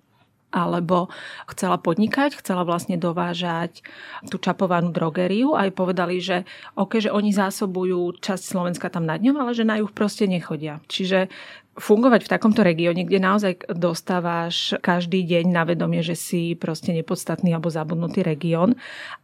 alebo 0.50 1.14
chcela 1.50 1.78
podnikať, 1.78 2.42
chcela 2.42 2.66
vlastne 2.66 2.98
dovážať 2.98 3.86
tú 4.28 4.42
čapovanú 4.42 4.90
drogeriu 4.90 5.54
a 5.54 5.70
aj 5.70 5.72
povedali, 5.78 6.18
že 6.18 6.44
ok, 6.74 7.10
že 7.10 7.14
oni 7.14 7.30
zásobujú 7.34 8.18
časť 8.18 8.44
Slovenska 8.44 8.90
tam 8.90 9.06
nad 9.06 9.22
ňou, 9.22 9.38
ale 9.38 9.54
že 9.54 9.66
na 9.66 9.78
juh 9.78 9.90
proste 9.94 10.26
nechodia. 10.26 10.82
Čiže 10.90 11.30
fungovať 11.80 12.28
v 12.28 12.32
takomto 12.32 12.62
regióne, 12.62 13.08
kde 13.08 13.24
naozaj 13.24 13.54
dostávaš 13.72 14.76
každý 14.84 15.24
deň 15.24 15.46
na 15.48 15.64
vedomie, 15.64 16.04
že 16.04 16.14
si 16.14 16.54
proste 16.54 16.92
nepodstatný 16.92 17.56
alebo 17.56 17.72
zabudnutý 17.72 18.22
región. 18.22 18.76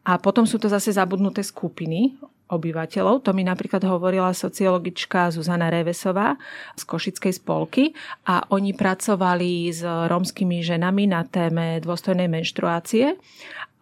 A 0.07 0.15
potom 0.17 0.47
sú 0.47 0.55
to 0.57 0.71
zase 0.71 0.95
zabudnuté 0.95 1.43
skupiny 1.43 2.15
obyvateľov. 2.45 3.25
To 3.25 3.31
mi 3.33 3.41
napríklad 3.41 3.81
hovorila 3.89 4.29
sociologička 4.29 5.33
Zuzana 5.33 5.73
Revesová 5.73 6.37
z 6.77 6.83
Košickej 6.85 7.33
spolky 7.33 7.97
a 8.29 8.45
oni 8.53 8.77
pracovali 8.77 9.73
s 9.73 9.81
rómskymi 9.81 10.61
ženami 10.61 11.09
na 11.09 11.25
téme 11.25 11.81
dôstojnej 11.81 12.29
menštruácie 12.29 13.17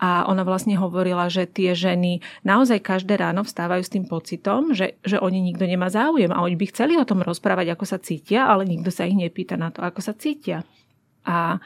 a 0.04 0.28
ona 0.28 0.44
vlastne 0.44 0.76
hovorila, 0.76 1.32
že 1.32 1.48
tie 1.48 1.72
ženy 1.72 2.20
naozaj 2.44 2.84
každé 2.84 3.20
ráno 3.20 3.48
vstávajú 3.48 3.84
s 3.88 3.94
tým 3.94 4.04
pocitom, 4.08 4.76
že, 4.76 5.00
že 5.04 5.16
oni 5.16 5.40
nikto 5.40 5.64
nemá 5.64 5.88
záujem 5.88 6.32
a 6.32 6.44
oni 6.44 6.60
by 6.60 6.66
chceli 6.72 7.00
o 7.00 7.08
tom 7.08 7.24
rozprávať, 7.24 7.72
ako 7.72 7.86
sa 7.88 8.00
cítia, 8.04 8.48
ale 8.48 8.68
nikto 8.68 8.92
sa 8.92 9.08
ich 9.08 9.16
nepýta 9.16 9.56
na 9.56 9.72
to, 9.72 9.80
ako 9.80 10.04
sa 10.04 10.12
cítia. 10.12 10.68
A 11.24 11.60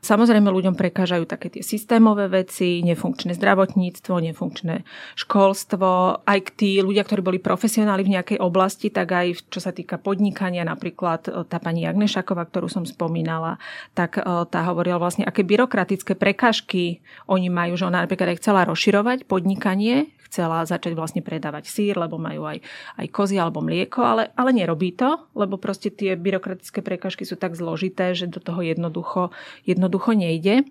Samozrejme 0.00 0.50
ľuďom 0.50 0.74
prekážajú 0.74 1.28
také 1.28 1.52
tie 1.52 1.62
systémové 1.62 2.26
veci, 2.26 2.82
nefunkčné 2.82 3.36
zdravotníctvo, 3.36 4.14
nefunkčné 4.18 4.82
školstvo. 5.14 5.88
Aj 6.24 6.40
tí 6.56 6.80
ľudia, 6.80 7.06
ktorí 7.06 7.20
boli 7.20 7.38
profesionáli 7.38 8.02
v 8.02 8.18
nejakej 8.18 8.38
oblasti, 8.42 8.90
tak 8.90 9.12
aj 9.14 9.46
čo 9.52 9.60
sa 9.62 9.70
týka 9.70 10.00
podnikania, 10.00 10.66
napríklad 10.66 11.30
e, 11.30 11.30
tá 11.46 11.62
pani 11.62 11.86
Jagnešaková, 11.86 12.48
ktorú 12.48 12.66
som 12.66 12.82
spomínala, 12.88 13.60
tak 13.92 14.18
e, 14.18 14.22
tá 14.24 14.60
hovorila 14.66 14.98
vlastne, 14.98 15.28
aké 15.28 15.46
byrokratické 15.46 16.18
prekážky 16.18 17.04
oni 17.30 17.52
majú, 17.52 17.78
že 17.78 17.86
ona 17.86 18.02
napríklad 18.02 18.34
aj 18.34 18.38
chcela 18.40 18.66
rozširovať 18.66 19.28
podnikanie, 19.28 20.10
chcela 20.34 20.66
začať 20.66 20.98
vlastne 20.98 21.22
predávať 21.22 21.70
sír, 21.70 21.94
lebo 21.94 22.18
majú 22.18 22.50
aj, 22.50 22.58
aj 22.98 23.06
kozy 23.14 23.38
alebo 23.38 23.62
mlieko, 23.62 24.02
ale, 24.02 24.34
ale 24.34 24.50
nerobí 24.50 24.98
to, 24.98 25.30
lebo 25.38 25.62
proste 25.62 25.94
tie 25.94 26.18
byrokratické 26.18 26.82
prekažky 26.82 27.22
sú 27.22 27.38
tak 27.38 27.54
zložité, 27.54 28.18
že 28.18 28.26
do 28.26 28.42
toho 28.42 28.58
jednoducho, 28.66 29.30
jednoducho 29.62 30.10
nejde. 30.18 30.66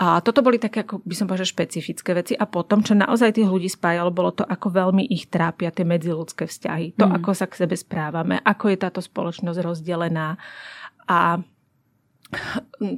A 0.00 0.24
toto 0.24 0.40
boli 0.40 0.56
také, 0.56 0.88
ako 0.88 1.04
by 1.04 1.14
som 1.14 1.28
povedala, 1.28 1.44
špecifické 1.44 2.16
veci. 2.16 2.32
A 2.32 2.48
potom, 2.48 2.80
čo 2.80 2.96
naozaj 2.96 3.36
tých 3.36 3.46
ľudí 3.46 3.68
spájalo, 3.68 4.08
bolo 4.08 4.32
to, 4.32 4.42
ako 4.42 4.72
veľmi 4.72 5.04
ich 5.04 5.28
trápia 5.28 5.68
tie 5.68 5.84
medziludské 5.84 6.48
vzťahy. 6.48 6.96
To, 6.96 7.06
mm. 7.06 7.12
ako 7.20 7.30
sa 7.36 7.44
k 7.44 7.60
sebe 7.60 7.76
správame, 7.76 8.40
ako 8.40 8.72
je 8.72 8.78
táto 8.80 9.04
spoločnosť 9.04 9.60
rozdelená. 9.60 10.40
A 11.06 11.44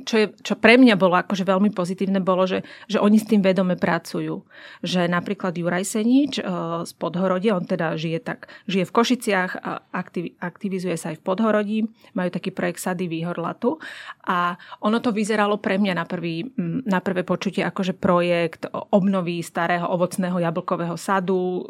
čo, 0.09 0.15
je, 0.17 0.27
čo 0.41 0.55
pre 0.55 0.79
mňa 0.79 0.95
bolo 0.95 1.19
akože 1.19 1.43
veľmi 1.43 1.75
pozitívne, 1.75 2.23
bolo, 2.23 2.47
že, 2.47 2.63
že 2.87 3.03
oni 3.03 3.19
s 3.19 3.29
tým 3.29 3.43
vedome 3.43 3.75
pracujú. 3.75 4.47
Že 4.81 5.11
napríklad 5.11 5.53
Juraj 5.55 5.85
Senič 5.85 6.39
uh, 6.41 6.87
z 6.87 6.93
Podhorodie, 6.95 7.51
on 7.51 7.67
teda 7.67 7.99
žije 7.99 8.23
tak, 8.23 8.49
žije 8.71 8.87
v 8.87 8.95
Košiciach 8.95 9.51
aktiv, 9.91 10.39
aktivizuje 10.39 10.95
sa 10.95 11.13
aj 11.13 11.19
v 11.21 11.25
Podhorodí, 11.27 11.79
majú 12.15 12.31
taký 12.31 12.55
projekt 12.55 12.81
Sady 12.81 13.11
Výhorlatu 13.11 13.83
a 14.25 14.55
ono 14.81 15.03
to 15.03 15.11
vyzeralo 15.11 15.59
pre 15.59 15.77
mňa 15.77 15.95
na, 15.99 16.05
prvý, 16.07 16.47
na 16.87 17.03
prvé 17.03 17.27
počutie 17.27 17.67
akože 17.67 17.99
projekt 17.99 18.71
obnovy 18.73 19.43
starého 19.43 19.91
ovocného 19.91 20.39
jablkového 20.39 20.97
sadu, 20.97 21.67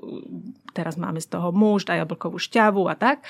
teraz 0.74 0.98
máme 0.98 1.22
z 1.22 1.30
toho 1.30 1.54
muž 1.54 1.86
a 1.86 2.02
jablkovú 2.02 2.42
šťavu 2.42 2.82
a 2.90 2.98
tak 2.98 3.22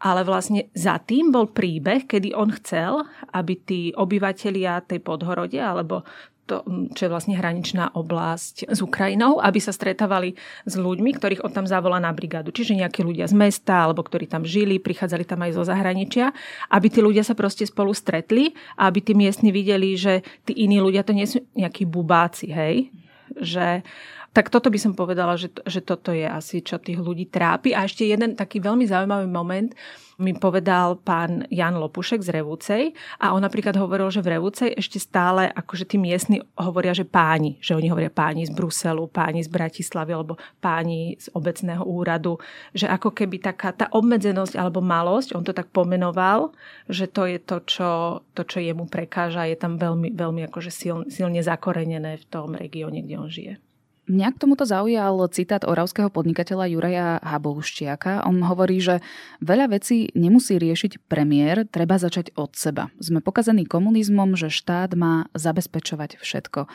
ale 0.00 0.24
vlastne 0.24 0.72
za 0.72 0.96
tým 0.96 1.28
bol 1.28 1.52
príbeh, 1.52 2.08
kedy 2.08 2.32
on 2.32 2.48
chcel, 2.56 3.04
aby 3.36 3.52
tí 3.60 3.80
obyvatelia 3.92 4.80
tej 4.80 5.04
podhorode 5.04 5.60
alebo 5.60 6.08
to, 6.48 6.66
čo 6.98 7.06
je 7.06 7.12
vlastne 7.14 7.38
hraničná 7.38 7.94
oblasť 7.94 8.66
s 8.66 8.82
Ukrajinou, 8.82 9.38
aby 9.38 9.62
sa 9.62 9.70
stretávali 9.70 10.34
s 10.66 10.74
ľuďmi, 10.74 11.14
ktorých 11.14 11.46
on 11.46 11.54
tam 11.54 11.66
zavolá 11.70 12.02
na 12.02 12.10
brigádu. 12.10 12.50
Čiže 12.50 12.74
nejakí 12.82 13.06
ľudia 13.06 13.30
z 13.30 13.38
mesta, 13.38 13.86
alebo 13.86 14.02
ktorí 14.02 14.26
tam 14.26 14.42
žili, 14.42 14.82
prichádzali 14.82 15.22
tam 15.22 15.46
aj 15.46 15.54
zo 15.54 15.62
zahraničia, 15.62 16.34
aby 16.74 16.90
tí 16.90 16.98
ľudia 16.98 17.22
sa 17.22 17.38
proste 17.38 17.62
spolu 17.70 17.94
stretli 17.94 18.50
a 18.74 18.90
aby 18.90 18.98
tí 18.98 19.14
miestni 19.14 19.54
videli, 19.54 19.94
že 19.94 20.26
tí 20.42 20.58
iní 20.66 20.82
ľudia 20.82 21.06
to 21.06 21.14
nie 21.14 21.28
sú 21.30 21.38
nejakí 21.54 21.86
bubáci, 21.86 22.50
hej? 22.50 22.90
Že 23.38 23.86
tak 24.30 24.46
toto 24.46 24.70
by 24.70 24.78
som 24.78 24.94
povedala, 24.94 25.34
že, 25.34 25.50
že 25.66 25.82
toto 25.82 26.14
je 26.14 26.22
asi, 26.22 26.62
čo 26.62 26.78
tých 26.78 27.02
ľudí 27.02 27.26
trápi. 27.26 27.74
A 27.74 27.82
ešte 27.82 28.06
jeden 28.06 28.38
taký 28.38 28.62
veľmi 28.62 28.86
zaujímavý 28.86 29.26
moment 29.26 29.74
mi 30.20 30.36
povedal 30.36 31.00
pán 31.00 31.48
Jan 31.48 31.80
Lopušek 31.80 32.20
z 32.20 32.38
Revúcej 32.38 32.82
a 33.18 33.32
on 33.32 33.40
napríklad 33.40 33.74
hovoril, 33.74 34.12
že 34.12 34.20
v 34.20 34.36
Revúcej 34.36 34.70
ešte 34.76 35.00
stále 35.00 35.48
akože 35.48 35.88
tí 35.88 35.96
miestni 35.96 36.44
hovoria, 36.60 36.92
že 36.92 37.08
páni, 37.08 37.56
že 37.58 37.72
oni 37.72 37.88
hovoria 37.88 38.12
páni 38.12 38.44
z 38.44 38.52
Bruselu, 38.52 39.08
páni 39.08 39.40
z 39.40 39.48
Bratislavy 39.48 40.12
alebo 40.12 40.36
páni 40.60 41.16
z 41.16 41.32
obecného 41.32 41.82
úradu, 41.82 42.36
že 42.76 42.86
ako 42.86 43.16
keby 43.16 43.40
taká 43.40 43.72
tá 43.72 43.88
obmedzenosť 43.90 44.60
alebo 44.60 44.84
malosť, 44.84 45.34
on 45.34 45.42
to 45.42 45.56
tak 45.56 45.72
pomenoval, 45.72 46.52
že 46.86 47.08
to 47.08 47.24
je 47.24 47.40
to, 47.40 47.64
čo, 47.64 47.90
to, 48.36 48.44
čo 48.44 48.60
jemu 48.60 48.86
prekáža, 48.86 49.48
je 49.48 49.56
tam 49.56 49.80
veľmi, 49.80 50.12
veľmi 50.12 50.44
akože 50.52 50.70
silne, 50.70 51.08
silne 51.08 51.40
zakorenené 51.40 52.20
v 52.20 52.28
tom 52.28 52.52
regióne, 52.52 53.00
kde 53.00 53.16
on 53.16 53.32
žije. 53.32 53.69
Mňa 54.10 54.34
k 54.34 54.40
tomuto 54.42 54.66
zaujal 54.66 55.22
citát 55.30 55.62
oravského 55.62 56.10
podnikateľa 56.10 56.66
Juraja 56.66 57.08
Haboluščiaka. 57.22 58.26
On 58.26 58.42
hovorí, 58.42 58.82
že 58.82 58.98
veľa 59.38 59.70
vecí 59.70 60.10
nemusí 60.18 60.58
riešiť 60.58 61.06
premiér, 61.06 61.62
treba 61.70 61.94
začať 61.94 62.34
od 62.34 62.50
seba. 62.58 62.90
Sme 62.98 63.22
pokazení 63.22 63.70
komunizmom, 63.70 64.34
že 64.34 64.50
štát 64.50 64.98
má 64.98 65.30
zabezpečovať 65.38 66.18
všetko. 66.18 66.66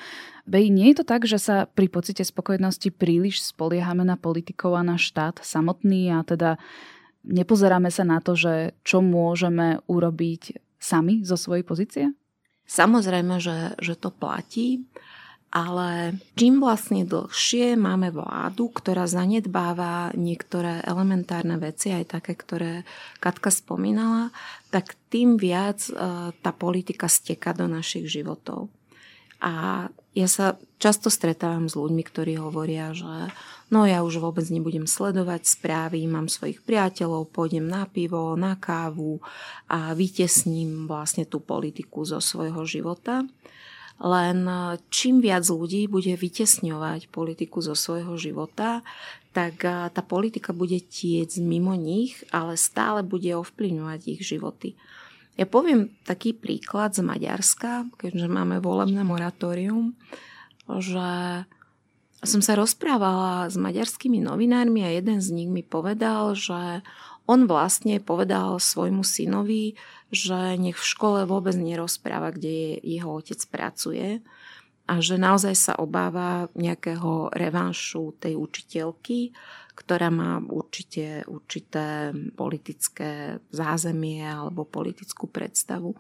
Bej, 0.48 0.72
nie 0.72 0.96
je 0.96 1.04
to 1.04 1.06
tak, 1.12 1.28
že 1.28 1.36
sa 1.36 1.68
pri 1.68 1.92
pocite 1.92 2.24
spokojnosti 2.24 2.88
príliš 2.96 3.44
spoliehame 3.52 4.08
na 4.08 4.16
politikov 4.16 4.80
a 4.80 4.88
na 4.88 4.96
štát 4.96 5.44
samotný 5.44 6.16
a 6.16 6.24
teda 6.24 6.56
nepozeráme 7.28 7.92
sa 7.92 8.08
na 8.08 8.24
to, 8.24 8.40
že 8.40 8.80
čo 8.88 9.04
môžeme 9.04 9.84
urobiť 9.92 10.56
sami 10.80 11.28
zo 11.28 11.36
svojej 11.36 11.68
pozície? 11.68 12.16
Samozrejme, 12.64 13.44
že, 13.44 13.76
že 13.84 14.00
to 14.00 14.08
platí, 14.08 14.88
ale 15.56 16.20
čím 16.36 16.60
vlastne 16.60 17.08
dlhšie 17.08 17.80
máme 17.80 18.12
vládu, 18.12 18.68
ktorá 18.76 19.08
zanedbáva 19.08 20.12
niektoré 20.12 20.84
elementárne 20.84 21.56
veci, 21.56 21.96
aj 21.96 22.20
také, 22.20 22.36
ktoré 22.36 22.84
Katka 23.24 23.56
spomínala, 23.56 24.36
tak 24.68 25.00
tým 25.08 25.40
viac 25.40 25.80
e, 25.88 25.96
tá 26.36 26.52
politika 26.52 27.08
steka 27.08 27.56
do 27.56 27.72
našich 27.72 28.12
životov. 28.12 28.68
A 29.40 29.88
ja 30.12 30.28
sa 30.28 30.60
často 30.76 31.08
stretávam 31.08 31.72
s 31.72 31.80
ľuďmi, 31.80 32.04
ktorí 32.04 32.36
hovoria, 32.36 32.92
že 32.92 33.32
no 33.72 33.88
ja 33.88 34.04
už 34.04 34.20
vôbec 34.20 34.44
nebudem 34.52 34.84
sledovať 34.84 35.48
správy, 35.48 36.04
mám 36.04 36.28
svojich 36.28 36.68
priateľov, 36.68 37.32
pôjdem 37.32 37.64
na 37.64 37.88
pivo, 37.88 38.36
na 38.36 38.60
kávu 38.60 39.24
a 39.72 39.96
vytesním 39.96 40.84
vlastne 40.84 41.24
tú 41.24 41.40
politiku 41.40 42.04
zo 42.04 42.20
svojho 42.20 42.68
života. 42.68 43.24
Len 43.96 44.38
čím 44.92 45.24
viac 45.24 45.48
ľudí 45.48 45.88
bude 45.88 46.12
vytesňovať 46.20 47.08
politiku 47.10 47.64
zo 47.64 47.78
svojho 47.80 48.20
života, 48.20 48.84
tak 49.32 49.64
tá 49.64 50.02
politika 50.04 50.52
bude 50.52 50.80
tiec 50.84 51.36
mimo 51.40 51.76
nich, 51.76 52.24
ale 52.32 52.60
stále 52.60 53.04
bude 53.04 53.32
ovplyvňovať 53.36 54.00
ich 54.08 54.22
životy. 54.24 54.76
Ja 55.36 55.44
poviem 55.44 55.92
taký 56.08 56.32
príklad 56.32 56.96
z 56.96 57.04
Maďarska, 57.04 57.92
keďže 58.00 58.32
máme 58.32 58.64
volebné 58.64 59.04
moratórium, 59.04 59.92
že 60.68 61.44
som 62.24 62.40
sa 62.40 62.56
rozprávala 62.56 63.52
s 63.52 63.60
maďarskými 63.60 64.24
novinármi 64.24 64.88
a 64.88 64.96
jeden 64.96 65.20
z 65.20 65.36
nich 65.36 65.52
mi 65.52 65.60
povedal, 65.60 66.32
že 66.40 66.80
on 67.28 67.52
vlastne 67.52 68.00
povedal 68.00 68.58
svojmu 68.62 69.04
synovi, 69.04 69.76
že 70.16 70.56
nech 70.56 70.80
v 70.80 70.90
škole 70.90 71.28
vôbec 71.28 71.54
nerozpráva, 71.60 72.32
kde 72.32 72.80
jeho 72.80 73.12
otec 73.20 73.38
pracuje 73.52 74.24
a 74.86 75.02
že 75.02 75.18
naozaj 75.18 75.56
sa 75.58 75.74
obáva 75.82 76.48
nejakého 76.54 77.34
revanšu 77.34 78.22
tej 78.22 78.38
učiteľky, 78.38 79.34
ktorá 79.76 80.08
má 80.14 80.40
určite 80.40 81.26
určité 81.28 82.16
politické 82.38 83.42
zázemie 83.50 84.24
alebo 84.24 84.64
politickú 84.64 85.28
predstavu. 85.28 85.98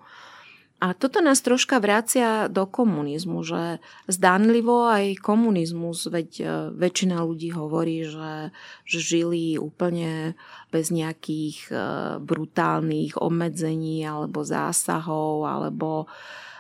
A 0.86 0.94
toto 0.94 1.18
nás 1.18 1.42
troška 1.42 1.82
vracia 1.82 2.46
do 2.46 2.70
komunizmu, 2.70 3.42
že 3.42 3.82
zdánlivo 4.06 4.86
aj 4.86 5.18
komunizmus, 5.18 6.06
veď 6.06 6.30
e, 6.38 6.46
väčšina 6.78 7.26
ľudí 7.26 7.50
hovorí, 7.58 8.06
že, 8.06 8.54
že 8.86 9.00
žili 9.02 9.58
úplne 9.58 10.38
bez 10.70 10.94
nejakých 10.94 11.74
e, 11.74 11.76
brutálnych 12.22 13.18
obmedzení 13.18 14.06
alebo 14.06 14.46
zásahov 14.46 15.50
alebo, 15.50 16.06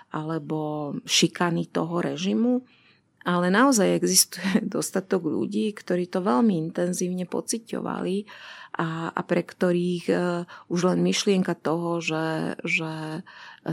alebo 0.09 0.97
šikany 1.05 1.69
toho 1.69 2.01
režimu. 2.01 2.65
Ale 3.29 3.53
naozaj 3.53 3.93
existuje 3.93 4.65
dostatok 4.73 5.21
ľudí, 5.21 5.69
ktorí 5.69 6.09
to 6.09 6.25
veľmi 6.25 6.57
intenzívne 6.65 7.29
pociťovali 7.29 8.25
a, 8.75 9.09
a 9.15 9.21
pre 9.23 9.41
ktorých 9.41 10.05
uh, 10.11 10.43
už 10.67 10.93
len 10.93 10.99
myšlienka 11.01 11.55
toho, 11.55 12.03
že, 12.03 12.59
že 12.67 13.23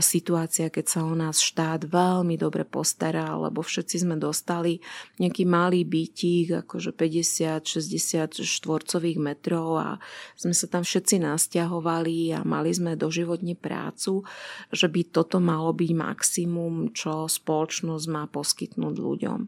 situácia, 0.01 0.73
keď 0.73 0.85
sa 0.89 0.99
o 1.05 1.13
nás 1.13 1.37
štát 1.37 1.85
veľmi 1.85 2.33
dobre 2.39 2.65
postará, 2.65 3.37
lebo 3.37 3.61
všetci 3.61 4.01
sme 4.01 4.17
dostali 4.17 4.81
nejaký 5.21 5.45
malý 5.45 5.85
bytík, 5.85 6.65
akože 6.65 6.97
50-60 6.97 8.41
štvorcových 8.41 9.19
metrov 9.21 9.77
a 9.77 9.89
sme 10.33 10.57
sa 10.57 10.65
tam 10.65 10.81
všetci 10.81 11.21
nasťahovali 11.21 12.33
a 12.33 12.39
mali 12.41 12.73
sme 12.73 12.97
doživotne 12.97 13.53
prácu, 13.53 14.25
že 14.73 14.89
by 14.89 15.01
toto 15.13 15.37
malo 15.37 15.69
byť 15.75 15.91
maximum, 15.93 16.89
čo 16.95 17.29
spoločnosť 17.29 18.05
má 18.09 18.25
poskytnúť 18.25 18.95
ľuďom. 18.97 19.39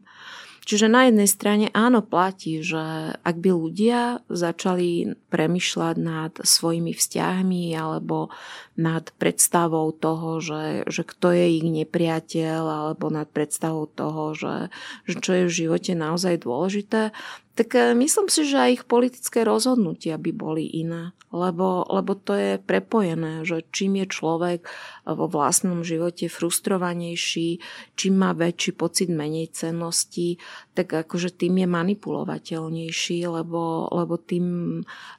Čiže 0.66 0.90
na 0.90 1.06
jednej 1.06 1.30
strane 1.30 1.70
áno 1.70 2.02
platí, 2.02 2.58
že 2.58 3.14
ak 3.14 3.36
by 3.38 3.50
ľudia 3.54 4.18
začali 4.26 5.14
premyšľať 5.30 5.96
nad 6.02 6.34
svojimi 6.42 6.90
vzťahmi 6.90 7.70
alebo 7.78 8.34
nad 8.74 9.06
predstavou 9.14 9.94
toho, 9.94 10.42
že, 10.42 10.82
že 10.90 11.06
kto 11.06 11.30
je 11.30 11.62
ich 11.62 11.66
nepriateľ 11.70 12.62
alebo 12.66 13.14
nad 13.14 13.30
predstavou 13.30 13.86
toho, 13.86 14.34
že, 14.34 14.74
že 15.06 15.22
čo 15.22 15.30
je 15.38 15.44
v 15.46 15.56
živote 15.64 15.94
naozaj 15.94 16.42
dôležité, 16.42 17.14
tak 17.56 17.72
e, 17.72 17.96
myslím 17.96 18.28
si, 18.28 18.44
že 18.44 18.60
aj 18.60 18.70
ich 18.70 18.84
politické 18.84 19.40
rozhodnutia 19.42 20.20
by 20.20 20.30
boli 20.36 20.68
iné. 20.68 21.16
Lebo, 21.34 21.82
lebo 21.90 22.14
to 22.14 22.38
je 22.38 22.52
prepojené, 22.62 23.42
že 23.42 23.66
čím 23.74 23.98
je 23.98 24.06
človek 24.06 24.60
vo 25.04 25.26
vlastnom 25.26 25.82
živote 25.82 26.30
frustrovanejší, 26.30 27.58
čím 27.98 28.14
má 28.14 28.30
väčší 28.30 28.72
pocit 28.78 29.10
menej 29.10 29.50
cennosti, 29.50 30.38
tak 30.78 30.92
akože 30.92 31.34
tým 31.34 31.66
je 31.66 31.68
manipulovateľnejší, 31.68 33.26
lebo, 33.26 33.90
lebo 33.90 34.14
tým 34.16 34.46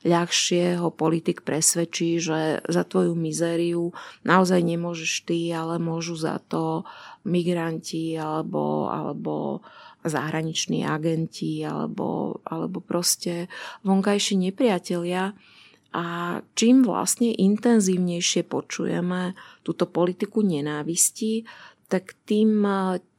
ľahšie 0.08 0.80
ho 0.80 0.90
politik 0.96 1.44
presvedčí, 1.44 2.24
že 2.24 2.64
za 2.66 2.84
tvoju 2.88 3.12
mizériu 3.12 3.92
naozaj 4.24 4.64
nemôžeš 4.64 5.28
ty, 5.28 5.52
ale 5.52 5.76
môžu 5.76 6.16
za 6.16 6.40
to 6.40 6.88
migranti 7.28 8.16
alebo, 8.16 8.88
alebo 8.88 9.60
zahraniční 10.10 10.88
agenti 10.88 11.64
alebo, 11.64 12.40
alebo 12.48 12.80
proste 12.80 13.48
vonkajší 13.84 14.52
nepriatelia. 14.52 15.36
A 15.96 16.06
čím 16.54 16.84
vlastne 16.84 17.32
intenzívnejšie 17.32 18.46
počujeme 18.46 19.34
túto 19.64 19.88
politiku 19.88 20.44
nenávisti, 20.44 21.48
tak 21.88 22.20
tým 22.28 22.68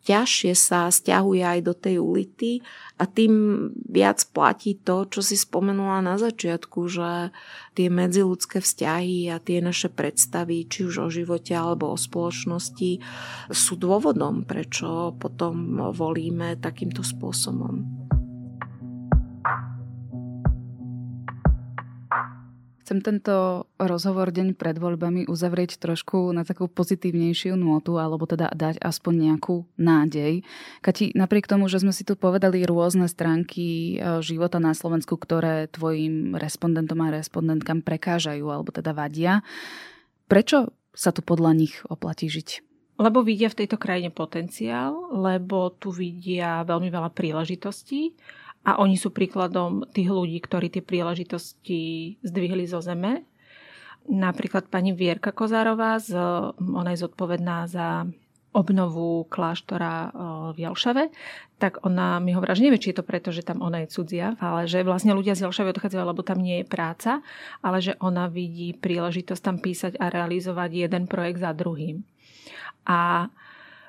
ťažšie 0.08 0.56
sa 0.56 0.88
stiahuje 0.88 1.44
aj 1.44 1.60
do 1.60 1.76
tej 1.76 2.00
ulity 2.00 2.64
a 2.96 3.04
tým 3.04 3.68
viac 3.84 4.24
platí 4.32 4.80
to, 4.80 5.04
čo 5.04 5.20
si 5.20 5.36
spomenula 5.36 6.00
na 6.00 6.16
začiatku, 6.16 6.88
že 6.88 7.28
tie 7.76 7.92
medziludské 7.92 8.64
vzťahy 8.64 9.28
a 9.28 9.36
tie 9.36 9.60
naše 9.60 9.92
predstavy, 9.92 10.64
či 10.64 10.88
už 10.88 10.94
o 11.04 11.08
živote 11.12 11.52
alebo 11.52 11.92
o 11.92 12.00
spoločnosti, 12.00 13.04
sú 13.52 13.72
dôvodom, 13.76 14.48
prečo 14.48 15.12
potom 15.20 15.92
volíme 15.92 16.56
takýmto 16.56 17.04
spôsobom. 17.04 18.07
Chcem 22.88 23.04
tento 23.04 23.68
rozhovor 23.76 24.32
deň 24.32 24.56
pred 24.56 24.80
voľbami 24.80 25.28
uzavrieť 25.28 25.76
trošku 25.76 26.32
na 26.32 26.40
takú 26.40 26.72
pozitívnejšiu 26.72 27.52
nôtu, 27.52 28.00
alebo 28.00 28.24
teda 28.24 28.48
dať 28.48 28.80
aspoň 28.80 29.28
nejakú 29.28 29.68
nádej. 29.76 30.40
Kati, 30.80 31.12
napriek 31.12 31.44
tomu, 31.44 31.68
že 31.68 31.84
sme 31.84 31.92
si 31.92 32.00
tu 32.08 32.16
povedali 32.16 32.64
rôzne 32.64 33.04
stránky 33.04 34.00
e, 34.00 34.24
života 34.24 34.56
na 34.56 34.72
Slovensku, 34.72 35.20
ktoré 35.20 35.68
tvojim 35.68 36.32
respondentom 36.32 36.96
a 37.04 37.12
respondentkám 37.12 37.84
prekážajú, 37.84 38.48
alebo 38.48 38.72
teda 38.72 38.96
vadia, 38.96 39.44
prečo 40.24 40.72
sa 40.96 41.12
tu 41.12 41.20
podľa 41.20 41.60
nich 41.60 41.84
oplatí 41.92 42.32
žiť? 42.32 42.64
Lebo 42.96 43.20
vidia 43.20 43.52
v 43.52 43.68
tejto 43.68 43.76
krajine 43.76 44.08
potenciál, 44.08 45.12
lebo 45.12 45.76
tu 45.76 45.92
vidia 45.92 46.64
veľmi 46.64 46.88
veľa 46.88 47.12
príležitostí 47.12 48.16
a 48.68 48.76
oni 48.76 49.00
sú 49.00 49.08
príkladom 49.08 49.88
tých 49.96 50.12
ľudí, 50.12 50.36
ktorí 50.44 50.68
tie 50.68 50.84
príležitosti 50.84 51.80
zdvihli 52.20 52.68
zo 52.68 52.84
zeme. 52.84 53.24
Napríklad 54.04 54.68
pani 54.68 54.92
Vierka 54.92 55.32
Kozárová, 55.32 55.96
z, 55.96 56.12
ona 56.60 56.92
je 56.92 57.00
zodpovedná 57.00 57.64
za 57.64 58.04
obnovu 58.52 59.28
kláštora 59.28 60.12
v 60.52 60.68
Jelšave, 60.68 61.12
tak 61.60 61.84
ona 61.84 62.16
mi 62.20 62.32
hovorila, 62.32 62.56
že 62.56 62.64
nevie, 62.64 62.80
či 62.80 62.90
je 62.92 63.00
to 63.00 63.08
preto, 63.08 63.28
že 63.28 63.44
tam 63.44 63.60
ona 63.60 63.84
je 63.84 63.92
cudzia, 63.92 64.36
ale 64.40 64.64
že 64.64 64.84
vlastne 64.84 65.12
ľudia 65.16 65.36
z 65.36 65.48
Jelšavy 65.48 65.72
odchádzajú, 65.72 66.04
lebo 66.04 66.24
tam 66.24 66.40
nie 66.40 66.60
je 66.60 66.66
práca, 66.68 67.24
ale 67.60 67.80
že 67.80 67.96
ona 68.00 68.28
vidí 68.28 68.72
príležitosť 68.76 69.42
tam 69.44 69.56
písať 69.60 69.92
a 70.00 70.12
realizovať 70.12 70.88
jeden 70.88 71.04
projekt 71.08 71.44
za 71.44 71.52
druhým. 71.52 72.04
A 72.88 73.28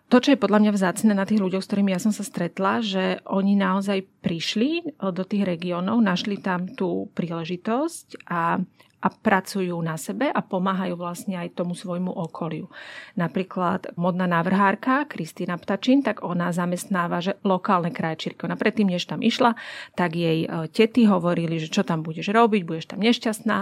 to, 0.09 0.17
čo 0.17 0.33
je 0.33 0.41
podľa 0.41 0.59
mňa 0.65 0.71
vzácne 0.73 1.13
na 1.13 1.23
tých 1.23 1.37
ľuďoch, 1.37 1.61
s 1.61 1.69
ktorými 1.69 1.93
ja 1.93 2.01
som 2.01 2.09
sa 2.09 2.25
stretla, 2.25 2.81
že 2.81 3.21
oni 3.29 3.53
naozaj 3.53 4.09
prišli 4.25 4.69
e, 4.81 4.83
do 5.13 5.21
tých 5.21 5.45
regiónov, 5.45 6.01
našli 6.01 6.41
tam 6.41 6.65
tú 6.65 7.13
príležitosť 7.13 8.25
a, 8.25 8.57
a 9.05 9.07
pracujú 9.07 9.77
na 9.85 10.01
sebe 10.01 10.33
a 10.33 10.41
pomáhajú 10.41 10.97
vlastne 10.97 11.37
aj 11.37 11.53
tomu 11.53 11.77
svojmu 11.77 12.09
okoliu. 12.09 12.73
Napríklad 13.21 13.93
modná 14.01 14.25
návrhárka 14.25 15.05
Kristýna 15.05 15.61
Ptačín, 15.61 16.01
tak 16.01 16.25
ona 16.25 16.49
zamestnáva 16.49 17.21
že 17.21 17.37
lokálne 17.45 17.93
krajčírky. 17.93 18.49
Ona 18.49 18.57
predtým, 18.57 18.89
než 18.89 19.05
tam 19.05 19.21
išla, 19.21 19.53
tak 19.93 20.17
jej 20.17 20.49
e, 20.49 20.67
tety 20.73 21.05
hovorili, 21.05 21.61
že 21.61 21.69
čo 21.69 21.85
tam 21.85 22.01
budeš 22.01 22.33
robiť, 22.33 22.65
budeš 22.65 22.97
tam 22.97 23.05
nešťastná. 23.05 23.57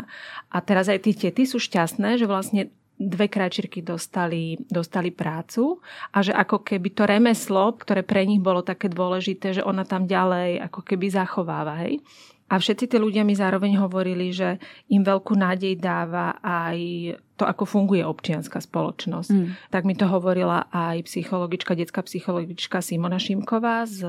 A 0.47 0.57
teraz 0.63 0.88
aj 0.88 1.12
tie 1.12 1.27
tety 1.27 1.43
sú 1.43 1.60
šťastné, 1.60 2.15
že 2.15 2.23
vlastne 2.23 2.71
dve 2.97 3.29
krajčírky 3.29 3.86
dostali, 3.86 4.57
dostali 4.65 5.13
prácu 5.13 5.77
a 6.12 6.25
že 6.25 6.33
ako 6.33 6.65
keby 6.65 6.89
to 6.97 7.05
remeslo, 7.05 7.77
ktoré 7.77 8.01
pre 8.01 8.25
nich 8.25 8.41
bolo 8.41 8.65
také 8.65 8.89
dôležité, 8.89 9.62
že 9.62 9.65
ona 9.65 9.86
tam 9.86 10.10
ďalej 10.10 10.65
ako 10.65 10.81
keby 10.81 11.13
zachováva. 11.13 11.86
Hej? 11.86 12.01
A 12.47 12.57
všetci 12.57 12.89
tí 12.89 12.97
ľudia 12.97 13.27
mi 13.27 13.36
zároveň 13.36 13.75
hovorili, 13.77 14.31
že 14.31 14.55
im 14.88 15.03
veľkú 15.03 15.36
nádej 15.36 15.77
dáva 15.77 16.39
aj 16.39 16.79
to, 17.36 17.43
ako 17.43 17.67
funguje 17.67 18.01
občianská 18.01 18.63
spoločnosť. 18.63 19.31
Mm. 19.36 19.47
Tak 19.67 19.83
mi 19.83 19.93
to 19.99 20.07
hovorila 20.07 20.65
aj 20.71 21.05
psychologička, 21.05 21.75
detská 21.75 22.01
psychologička 22.07 22.79
Simona 22.79 23.19
Šimková 23.19 23.83
z 23.83 24.07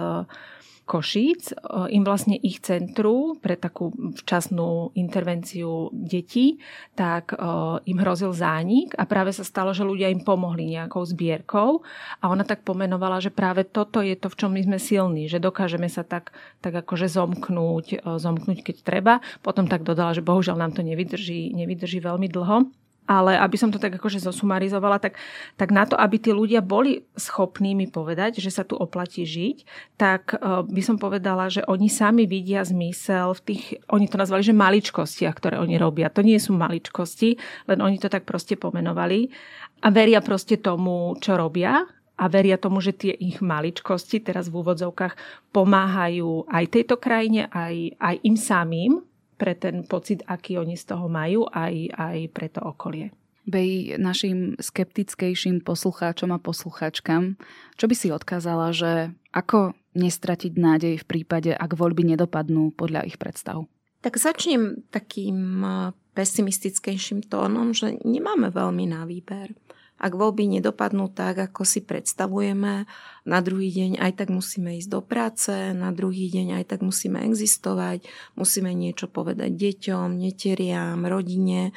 Košíc. 0.89 1.53
Im 1.93 2.01
vlastne 2.01 2.33
ich 2.41 2.65
centru 2.65 3.37
pre 3.37 3.61
takú 3.61 3.93
včasnú 4.17 4.97
intervenciu 4.97 5.93
detí, 5.93 6.57
tak 6.97 7.37
im 7.85 7.99
hrozil 8.01 8.33
zánik 8.33 8.97
a 8.97 9.05
práve 9.05 9.37
sa 9.37 9.45
stalo, 9.45 9.77
že 9.77 9.85
ľudia 9.85 10.09
im 10.09 10.25
pomohli 10.25 10.65
nejakou 10.65 11.05
zbierkou 11.05 11.85
a 12.19 12.25
ona 12.33 12.49
tak 12.49 12.65
pomenovala, 12.65 13.21
že 13.21 13.29
práve 13.29 13.69
toto 13.69 14.01
je 14.01 14.17
to, 14.17 14.33
v 14.33 14.39
čom 14.41 14.51
my 14.57 14.65
sme 14.65 14.79
silní, 14.81 15.29
že 15.29 15.37
dokážeme 15.37 15.93
sa 15.93 16.09
tak, 16.09 16.33
tak 16.65 16.73
akože 16.73 17.13
zomknúť, 17.13 18.09
zomknúť, 18.09 18.65
keď 18.65 18.77
treba. 18.81 19.21
Potom 19.45 19.69
tak 19.69 19.85
dodala, 19.85 20.17
že 20.17 20.25
bohužiaľ 20.25 20.57
nám 20.57 20.73
to 20.73 20.81
nevydrží, 20.81 21.53
nevydrží 21.53 22.01
veľmi 22.01 22.33
dlho 22.33 22.65
ale 23.09 23.41
aby 23.41 23.57
som 23.57 23.73
to 23.73 23.81
tak 23.81 23.97
akože 23.97 24.21
zosumarizovala, 24.21 25.01
tak, 25.01 25.17
tak 25.57 25.73
na 25.73 25.89
to, 25.89 25.97
aby 25.97 26.21
tí 26.21 26.29
ľudia 26.29 26.61
boli 26.61 27.09
schopní 27.17 27.73
mi 27.73 27.89
povedať, 27.89 28.37
že 28.37 28.53
sa 28.53 28.69
tu 28.69 28.77
oplatí 28.77 29.25
žiť, 29.25 29.65
tak 29.97 30.37
uh, 30.37 30.61
by 30.69 30.83
som 30.85 31.01
povedala, 31.01 31.49
že 31.49 31.65
oni 31.65 31.89
sami 31.89 32.29
vidia 32.29 32.61
zmysel 32.61 33.33
v 33.41 33.43
tých, 33.49 33.65
oni 33.89 34.13
to 34.13 34.21
nazvali, 34.21 34.45
že 34.45 34.53
maličkostiach, 34.53 35.33
ktoré 35.41 35.57
oni 35.57 35.81
robia. 35.81 36.13
To 36.13 36.21
nie 36.21 36.37
sú 36.37 36.53
maličkosti, 36.53 37.41
len 37.65 37.81
oni 37.81 37.97
to 37.97 38.13
tak 38.13 38.29
proste 38.29 38.61
pomenovali 38.61 39.33
a 39.81 39.89
veria 39.89 40.21
proste 40.21 40.61
tomu, 40.61 41.17
čo 41.17 41.41
robia 41.41 41.89
a 42.19 42.25
veria 42.27 42.61
tomu, 42.61 42.83
že 42.85 42.93
tie 42.93 43.15
ich 43.15 43.39
maličkosti 43.41 44.21
teraz 44.21 44.51
v 44.53 44.61
úvodzovkách 44.61 45.15
pomáhajú 45.55 46.51
aj 46.51 46.65
tejto 46.69 47.01
krajine, 47.01 47.47
aj, 47.55 47.95
aj 47.97 48.15
im 48.27 48.37
samým, 48.37 48.93
pre 49.39 49.55
ten 49.55 49.87
pocit, 49.87 50.27
aký 50.27 50.59
oni 50.59 50.75
z 50.75 50.85
toho 50.93 51.07
majú, 51.07 51.47
aj, 51.49 51.95
aj 51.95 52.19
pre 52.35 52.51
to 52.51 52.61
okolie. 52.61 53.15
Bej 53.49 53.97
našim 53.97 54.61
skeptickejším 54.61 55.65
poslucháčom 55.65 56.37
a 56.37 56.43
poslucháčkam, 56.43 57.41
čo 57.81 57.85
by 57.89 57.95
si 57.97 58.13
odkázala, 58.13 58.77
že 58.77 59.17
ako 59.33 59.73
nestratiť 59.97 60.53
nádej 60.53 60.95
v 61.01 61.09
prípade, 61.09 61.57
ak 61.57 61.73
voľby 61.73 62.13
nedopadnú 62.13 62.77
podľa 62.77 63.09
ich 63.09 63.17
predstav? 63.17 63.65
Tak 64.05 64.21
začnem 64.21 64.85
takým 64.93 65.65
pesimistickejším 66.13 67.25
tónom, 67.25 67.73
že 67.73 67.97
nemáme 68.05 68.53
veľmi 68.53 68.85
na 68.85 69.09
výber. 69.09 69.57
Ak 69.99 70.15
voľby 70.15 70.47
nedopadnú 70.59 71.11
tak, 71.11 71.51
ako 71.51 71.67
si 71.67 71.83
predstavujeme, 71.83 72.87
na 73.27 73.39
druhý 73.43 73.69
deň 73.75 73.99
aj 73.99 74.13
tak 74.25 74.29
musíme 74.31 74.79
ísť 74.79 74.91
do 74.95 75.03
práce, 75.03 75.53
na 75.75 75.91
druhý 75.91 76.31
deň 76.31 76.63
aj 76.63 76.65
tak 76.71 76.81
musíme 76.87 77.19
existovať, 77.27 78.07
musíme 78.39 78.71
niečo 78.73 79.11
povedať 79.11 79.51
deťom, 79.53 80.15
neteriam, 80.15 81.03
rodine. 81.05 81.75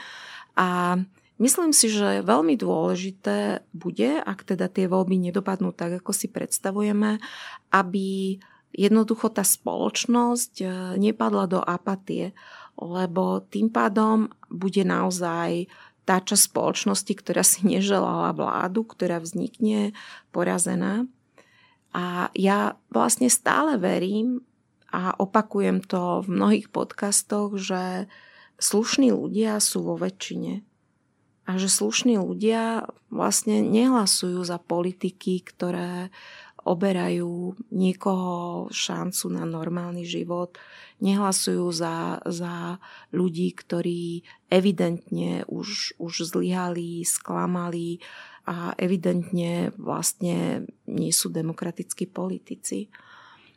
A 0.55 1.01
Myslím 1.41 1.73
si, 1.73 1.89
že 1.89 2.21
veľmi 2.21 2.53
dôležité 2.53 3.65
bude, 3.73 4.21
ak 4.21 4.45
teda 4.45 4.69
tie 4.69 4.85
voľby 4.85 5.17
nedopadnú 5.17 5.73
tak, 5.73 5.97
ako 5.97 6.13
si 6.13 6.29
predstavujeme, 6.29 7.17
aby 7.73 8.37
jednoducho 8.69 9.33
tá 9.33 9.41
spoločnosť 9.41 10.53
e, 10.61 10.65
nepadla 11.01 11.49
do 11.49 11.57
apatie, 11.57 12.37
lebo 12.77 13.41
tým 13.49 13.73
pádom 13.73 14.29
bude 14.53 14.85
naozaj 14.85 15.65
tá 16.05 16.17
časť 16.19 16.49
spoločnosti, 16.49 17.13
ktorá 17.13 17.45
si 17.45 17.63
neželala 17.65 18.33
vládu, 18.33 18.83
ktorá 18.83 19.21
vznikne 19.21 19.93
porazená. 20.33 21.05
A 21.91 22.31
ja 22.33 22.79
vlastne 22.89 23.27
stále 23.27 23.75
verím 23.75 24.41
a 24.91 25.15
opakujem 25.15 25.83
to 25.83 26.23
v 26.23 26.27
mnohých 26.31 26.67
podcastoch, 26.71 27.55
že 27.55 28.11
slušní 28.59 29.11
ľudia 29.11 29.59
sú 29.63 29.83
vo 29.87 29.95
väčšine. 29.95 30.63
A 31.49 31.57
že 31.57 31.67
slušní 31.67 32.21
ľudia 32.21 32.87
vlastne 33.11 33.59
nehlasujú 33.59 34.39
za 34.45 34.61
politiky, 34.61 35.41
ktoré 35.43 36.13
oberajú 36.61 37.57
niekoho 37.73 38.67
šancu 38.69 39.33
na 39.33 39.43
normálny 39.49 40.05
život, 40.05 40.57
nehlasujú 41.01 41.65
za, 41.73 42.21
za 42.29 42.77
ľudí, 43.09 43.49
ktorí 43.57 44.21
evidentne 44.47 45.41
už, 45.49 45.97
už 45.97 46.13
zlyhali, 46.29 47.01
sklamali 47.01 47.97
a 48.45 48.77
evidentne 48.77 49.73
vlastne 49.77 50.69
nie 50.85 51.11
sú 51.13 51.33
demokratickí 51.33 52.05
politici. 52.05 52.93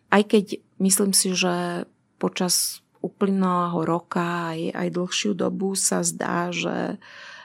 Aj 0.08 0.24
keď 0.24 0.60
myslím 0.80 1.12
si, 1.12 1.36
že 1.36 1.84
počas 2.16 2.84
uplynulého 3.04 3.84
roka 3.84 4.56
aj, 4.56 4.72
aj 4.72 4.88
dlhšiu 4.96 5.32
dobu 5.36 5.76
sa 5.76 6.00
zdá, 6.00 6.48
že 6.48 6.96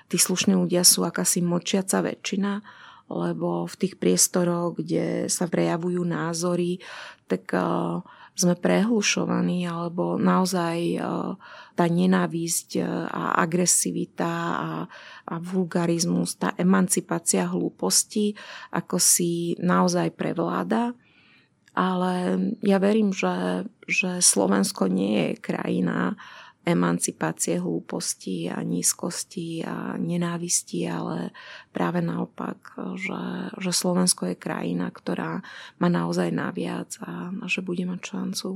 tí 0.08 0.16
slušní 0.16 0.56
ľudia 0.56 0.88
sú 0.88 1.04
akási 1.04 1.44
močiaca 1.44 2.00
väčšina, 2.00 2.64
lebo 3.10 3.66
v 3.66 3.76
tých 3.76 3.98
priestoroch, 3.98 4.78
kde 4.78 5.28
sa 5.28 5.50
prejavujú 5.50 6.06
názory, 6.06 6.80
tak 7.26 7.50
uh, 7.52 8.06
sme 8.40 8.56
prehlušovaní, 8.56 9.68
alebo 9.68 10.16
naozaj 10.16 10.78
e, 10.96 11.00
tá 11.76 11.86
nenávisť 11.92 12.80
e, 12.80 12.82
a 13.12 13.36
agresivita 13.44 14.32
a, 14.32 14.72
a 15.28 15.36
vulgarizmus, 15.44 16.40
tá 16.40 16.56
emancipácia 16.56 17.44
hlúposti, 17.44 18.32
ako 18.72 18.96
si 18.96 19.60
naozaj 19.60 20.16
prevláda. 20.16 20.96
Ale 21.76 22.40
ja 22.64 22.80
verím, 22.80 23.12
že, 23.12 23.68
že 23.88 24.24
Slovensko 24.24 24.88
nie 24.88 25.36
je 25.36 25.44
krajina 25.44 26.16
emancipácie 26.70 27.58
hlúposti 27.58 28.46
a 28.48 28.62
nízkosti 28.62 29.66
a 29.66 29.98
nenávisti, 29.98 30.86
ale 30.86 31.34
práve 31.74 32.06
naopak, 32.06 32.78
že, 32.96 33.24
že 33.58 33.72
Slovensko 33.74 34.30
je 34.30 34.38
krajina, 34.38 34.94
ktorá 34.94 35.42
má 35.82 35.90
naozaj 35.90 36.30
naviac 36.30 36.96
a, 37.02 37.34
a 37.34 37.46
že 37.50 37.66
bude 37.66 37.84
mať 37.90 38.02
šancu 38.16 38.48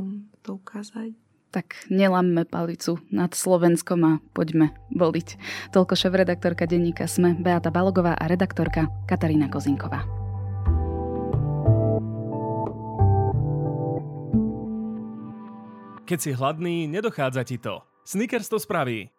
to 0.46 0.50
ukázať. 0.62 1.18
Tak 1.54 1.86
nelamme 1.94 2.50
palicu 2.50 2.98
nad 3.14 3.30
Slovenskom 3.38 4.02
a 4.10 4.14
poďme 4.34 4.74
voliť. 4.90 5.38
Toľko 5.70 5.94
šéf-redaktorka 5.94 6.66
denníka 6.66 7.06
Sme 7.06 7.38
Beata 7.38 7.70
Balogová 7.70 8.18
a 8.18 8.26
redaktorka 8.26 8.90
Katarína 9.06 9.54
Kozinková. 9.54 10.02
Keď 16.04 16.20
si 16.20 16.32
hladný, 16.34 16.90
nedochádza 16.90 17.46
ti 17.48 17.62
to. 17.62 17.93
Snickers 18.04 18.52
to 18.52 18.60
spraví. 18.60 19.10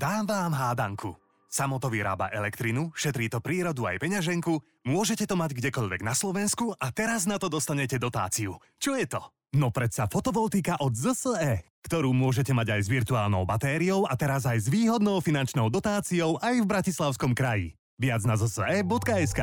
Dám 0.00 0.24
vám 0.24 0.52
hádanku. 0.52 1.16
Samo 1.50 1.82
to 1.82 1.90
vyrába 1.90 2.30
elektrinu, 2.30 2.94
šetrí 2.94 3.26
to 3.26 3.42
prírodu 3.42 3.82
aj 3.82 3.98
peňaženku, 3.98 4.86
môžete 4.86 5.26
to 5.26 5.34
mať 5.34 5.58
kdekoľvek 5.58 6.06
na 6.06 6.14
Slovensku 6.14 6.72
a 6.78 6.94
teraz 6.94 7.26
na 7.26 7.42
to 7.42 7.50
dostanete 7.50 7.98
dotáciu. 7.98 8.62
Čo 8.78 8.94
je 8.94 9.10
to? 9.10 9.20
No 9.58 9.74
predsa 9.74 10.06
fotovoltika 10.06 10.78
od 10.78 10.94
ZSE, 10.94 11.66
ktorú 11.82 12.14
môžete 12.14 12.54
mať 12.54 12.78
aj 12.78 12.80
s 12.86 12.88
virtuálnou 12.88 13.42
batériou 13.42 14.06
a 14.06 14.14
teraz 14.14 14.46
aj 14.46 14.62
s 14.62 14.66
výhodnou 14.70 15.18
finančnou 15.18 15.66
dotáciou 15.74 16.38
aj 16.38 16.62
v 16.62 16.70
Bratislavskom 16.70 17.34
kraji. 17.34 17.74
Viac 17.98 18.22
na 18.24 18.38
zse.sk. 18.38 19.40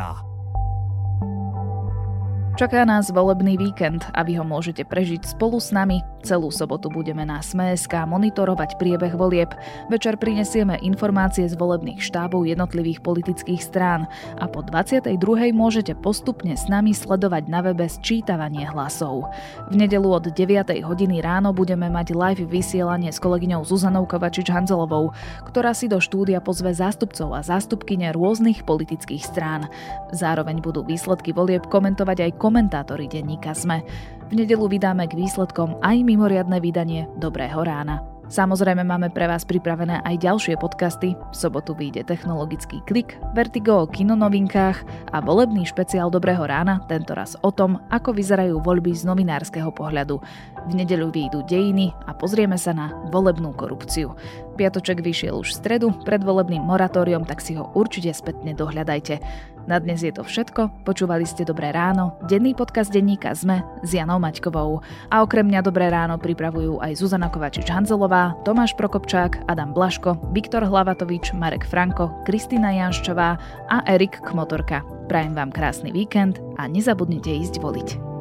Čaká 2.58 2.89
nás 2.89 3.13
volebný 3.13 3.54
víkend 3.54 4.10
a 4.17 4.26
vy 4.26 4.41
ho 4.41 4.41
môžete 4.41 4.82
prežiť 4.82 5.30
spolu 5.30 5.62
s 5.62 5.70
nami. 5.70 6.02
Celú 6.26 6.50
sobotu 6.50 6.89
budeme 6.89 7.22
na 7.22 7.38
SMSK 7.38 8.10
monitorovať 8.10 8.82
priebeh 8.82 9.13
volieb. 9.13 9.54
Večer 9.93 10.17
prinesieme 10.17 10.82
informácie 10.82 11.46
z 11.46 11.54
volebných 11.54 12.02
štábov 12.02 12.50
jednotlivých 12.50 13.06
politických 13.06 13.62
strán 13.62 14.10
a 14.41 14.50
po 14.50 14.65
22. 14.65 15.06
môžete 15.54 15.93
postupne 16.02 16.58
s 16.58 16.65
nami 16.65 16.98
sledovať 16.98 17.46
na 17.46 17.62
webe 17.62 17.86
sčítavanie 17.86 18.65
hlasov. 18.65 19.30
V 19.70 19.78
nedelu 19.78 20.10
od 20.10 20.26
9. 20.26 20.82
hodiny 20.82 21.22
ráno 21.22 21.54
budeme 21.54 21.93
mať 21.93 22.17
live 22.17 22.50
vysielanie 22.50 23.13
s 23.13 23.22
kolegyňou 23.22 23.70
Zuzanou 23.70 24.10
Kovačič-Hanzelovou, 24.10 25.13
ktorá 25.46 25.78
si 25.78 25.86
do 25.86 26.02
štúdia 26.02 26.41
pozve 26.41 26.74
zástupcov 26.74 27.38
a 27.38 27.46
zástupkyne 27.46 28.17
rôznych 28.17 28.65
politických 28.65 29.22
strán. 29.22 29.70
Zároveň 30.10 30.58
budú 30.58 30.82
výsledky 30.82 31.38
volieb 31.38 31.62
komentovať 31.70 32.26
aj 32.26 32.47
komentátori 32.48 33.12
denníka 33.12 33.52
SME. 33.52 33.84
V 34.32 34.40
nedelu 34.40 34.72
vydáme 34.72 35.04
k 35.12 35.20
výsledkom 35.20 35.84
aj 35.84 36.00
mimoriadne 36.00 36.64
vydanie 36.64 37.04
Dobrého 37.20 37.60
rána. 37.60 38.00
Samozrejme 38.28 38.84
máme 38.84 39.08
pre 39.12 39.24
vás 39.24 39.48
pripravené 39.48 40.04
aj 40.04 40.20
ďalšie 40.20 40.60
podcasty. 40.60 41.16
V 41.16 41.36
sobotu 41.36 41.72
vyjde 41.72 42.04
technologický 42.08 42.84
klik, 42.84 43.16
Vertigo 43.32 43.84
o 43.84 43.88
kinonovinkách 43.88 45.12
a 45.16 45.18
volebný 45.24 45.64
špeciál 45.64 46.12
Dobrého 46.12 46.44
rána, 46.44 46.84
tentoraz 46.92 47.40
o 47.40 47.52
tom, 47.56 47.80
ako 47.88 48.12
vyzerajú 48.16 48.60
voľby 48.60 48.92
z 48.96 49.08
novinárskeho 49.08 49.72
pohľadu. 49.72 50.20
V 50.68 50.72
nedeľu 50.76 51.08
vyjdú 51.12 51.39
dejiny 51.48 51.95
a 52.04 52.12
pozrieme 52.12 52.60
sa 52.60 52.76
na 52.76 52.91
volebnú 53.12 53.56
korupciu. 53.56 54.16
Piatoček 54.60 55.00
vyšiel 55.00 55.39
už 55.39 55.56
v 55.56 55.60
stredu 55.64 55.88
pred 56.04 56.20
volebným 56.20 56.64
moratóriom, 56.68 57.24
tak 57.24 57.39
si 57.39 57.56
ho 57.56 57.72
určite 57.76 58.12
spätne 58.12 58.52
dohľadajte. 58.52 59.24
Na 59.68 59.84
dnes 59.84 59.99
je 59.99 60.15
to 60.15 60.24
všetko. 60.24 60.88
Počúvali 60.88 61.28
ste 61.28 61.43
Dobré 61.43 61.76
ráno, 61.76 62.15
denný 62.32 62.55
podcast 62.55 62.88
denníka 62.88 63.36
ZME 63.36 63.84
s 63.84 63.91
Janou 63.91 64.15
Maťkovou. 64.15 64.80
A 65.11 65.20
okrem 65.20 65.43
mňa 65.43 65.59
Dobré 65.59 65.91
ráno 65.91 66.15
pripravujú 66.15 66.80
aj 66.80 66.95
Zuzana 66.95 67.28
Kovačič-Hanzelová, 67.28 68.47
Tomáš 68.47 68.72
Prokopčák, 68.80 69.43
Adam 69.51 69.76
Blaško, 69.76 70.32
Viktor 70.32 70.63
Hlavatovič, 70.63 71.36
Marek 71.36 71.68
Franko, 71.68 72.07
Kristýna 72.24 72.72
Janščová 72.80 73.36
a 73.68 73.84
Erik 73.91 74.24
Kmotorka. 74.24 74.88
Prajem 75.11 75.36
vám 75.36 75.51
krásny 75.51 75.91
víkend 75.91 76.39
a 76.55 76.72
nezabudnite 76.72 77.28
ísť 77.28 77.59
voliť. 77.59 78.16